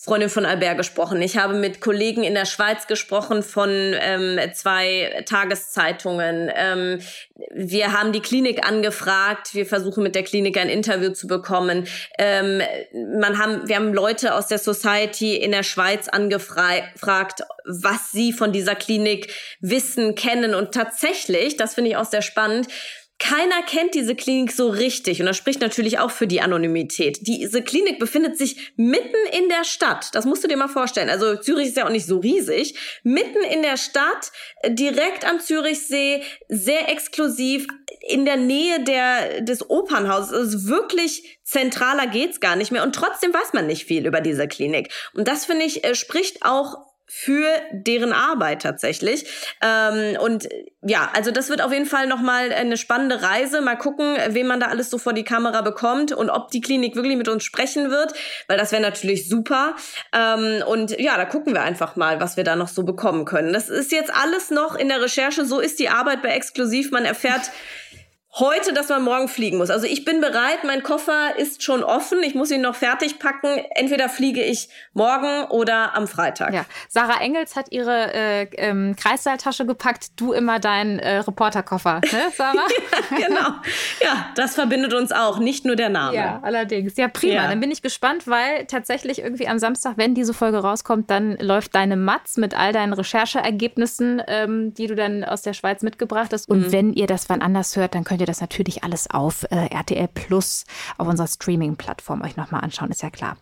[0.00, 1.20] Freundin von Albert gesprochen.
[1.22, 6.48] Ich habe mit Kollegen in der Schweiz gesprochen von ähm, zwei Tageszeitungen.
[6.54, 7.00] Ähm,
[7.52, 9.54] wir haben die Klinik angefragt.
[9.54, 11.88] Wir versuchen mit der Klinik ein Interview zu bekommen.
[12.16, 12.62] Ähm,
[13.18, 18.52] man haben, wir haben Leute aus der Society in der Schweiz angefragt, was sie von
[18.52, 20.54] dieser Klinik wissen, kennen.
[20.54, 22.68] Und tatsächlich, das finde ich auch sehr spannend,
[23.18, 27.26] keiner kennt diese Klinik so richtig und das spricht natürlich auch für die Anonymität.
[27.26, 30.14] Diese Klinik befindet sich mitten in der Stadt.
[30.14, 31.10] Das musst du dir mal vorstellen.
[31.10, 32.76] Also Zürich ist ja auch nicht so riesig.
[33.02, 34.30] Mitten in der Stadt,
[34.68, 37.66] direkt am Zürichsee, sehr exklusiv,
[38.08, 40.32] in der Nähe der, des Opernhauses.
[40.32, 42.84] Also wirklich zentraler geht's gar nicht mehr.
[42.84, 44.92] Und trotzdem weiß man nicht viel über diese Klinik.
[45.14, 46.76] Und das finde ich, äh, spricht auch
[47.08, 49.26] für deren Arbeit tatsächlich.
[49.62, 50.46] Ähm, und
[50.82, 53.62] ja, also das wird auf jeden Fall nochmal eine spannende Reise.
[53.62, 56.94] Mal gucken, wen man da alles so vor die Kamera bekommt und ob die Klinik
[56.94, 58.12] wirklich mit uns sprechen wird,
[58.46, 59.74] weil das wäre natürlich super.
[60.12, 63.52] Ähm, und ja, da gucken wir einfach mal, was wir da noch so bekommen können.
[63.52, 65.46] Das ist jetzt alles noch in der Recherche.
[65.46, 66.90] So ist die Arbeit bei Exklusiv.
[66.90, 67.50] Man erfährt
[68.34, 69.70] heute, dass man morgen fliegen muss.
[69.70, 73.64] Also ich bin bereit, mein Koffer ist schon offen, ich muss ihn noch fertig packen.
[73.74, 76.52] Entweder fliege ich morgen oder am Freitag.
[76.52, 76.64] Ja.
[76.88, 82.66] Sarah Engels hat ihre äh, ähm, Kreissaaltasche gepackt, du immer deinen äh, Reporterkoffer, ne, Sarah?
[83.10, 83.48] ja, genau.
[84.02, 86.16] Ja, das verbindet uns auch, nicht nur der Name.
[86.16, 86.96] Ja, allerdings.
[86.96, 87.34] Ja, prima.
[87.34, 87.48] Ja.
[87.48, 91.74] Dann bin ich gespannt, weil tatsächlich irgendwie am Samstag, wenn diese Folge rauskommt, dann läuft
[91.74, 96.48] deine Matz mit all deinen Rechercheergebnissen, ähm, die du dann aus der Schweiz mitgebracht hast.
[96.48, 96.72] Und mhm.
[96.72, 100.08] wenn ihr das wann anders hört, dann könnt ihr das natürlich alles auf äh, RTL
[100.08, 100.64] Plus,
[100.96, 103.36] auf unserer Streaming-Plattform euch nochmal anschauen, ist ja klar.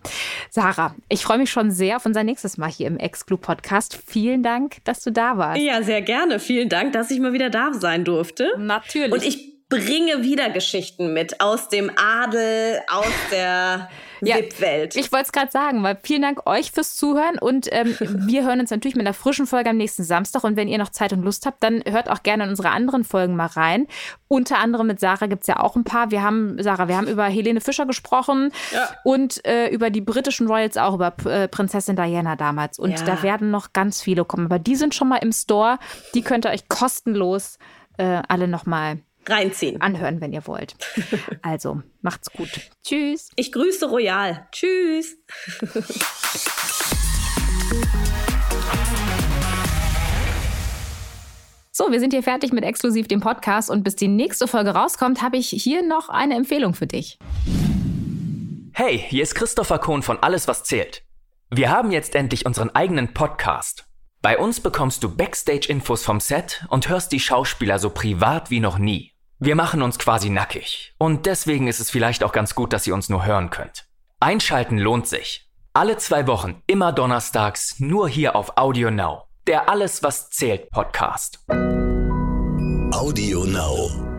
[0.50, 3.98] Sarah, ich freue mich schon sehr auf unser nächstes Mal hier im Exclu-Podcast.
[4.06, 5.62] Vielen Dank, dass du da warst.
[5.62, 6.40] Ja, sehr gerne.
[6.40, 8.50] Vielen Dank, dass ich mal wieder da sein durfte.
[8.58, 9.12] Natürlich.
[9.14, 13.88] Und ich bringe wieder Geschichten mit aus dem Adel, aus der
[14.22, 14.94] ja, VIP-Welt.
[14.94, 18.60] Ich wollte es gerade sagen, weil vielen Dank euch fürs Zuhören und ähm, wir hören
[18.60, 21.22] uns natürlich mit einer frischen Folge am nächsten Samstag und wenn ihr noch Zeit und
[21.22, 23.88] Lust habt, dann hört auch gerne in unsere anderen Folgen mal rein.
[24.28, 26.12] Unter anderem mit Sarah gibt es ja auch ein paar.
[26.12, 28.88] Wir haben, Sarah, wir haben über Helene Fischer gesprochen ja.
[29.02, 32.78] und äh, über die britischen Royals auch, über äh, Prinzessin Diana damals.
[32.78, 33.04] Und ja.
[33.04, 34.46] da werden noch ganz viele kommen.
[34.46, 35.78] Aber die sind schon mal im Store.
[36.14, 37.58] Die könnt ihr euch kostenlos
[37.98, 38.98] äh, alle nochmal
[39.28, 39.80] reinziehen.
[39.80, 40.76] Anhören, wenn ihr wollt.
[41.42, 42.48] Also, macht's gut.
[42.84, 43.30] Tschüss.
[43.36, 44.48] Ich grüße Royal.
[44.50, 45.16] Tschüss.
[51.70, 55.22] So, wir sind hier fertig mit exklusiv dem Podcast und bis die nächste Folge rauskommt,
[55.22, 57.18] habe ich hier noch eine Empfehlung für dich.
[58.72, 61.02] Hey, hier ist Christopher Kohn von Alles, was zählt.
[61.50, 63.86] Wir haben jetzt endlich unseren eigenen Podcast.
[64.22, 68.78] Bei uns bekommst du Backstage-Infos vom Set und hörst die Schauspieler so privat wie noch
[68.78, 69.15] nie.
[69.38, 70.94] Wir machen uns quasi nackig.
[70.96, 73.84] Und deswegen ist es vielleicht auch ganz gut, dass ihr uns nur hören könnt.
[74.18, 75.50] Einschalten lohnt sich.
[75.74, 79.24] Alle zwei Wochen, immer donnerstags, nur hier auf Audio Now.
[79.46, 81.44] Der Alles, was zählt Podcast.
[82.92, 84.15] Audio Now.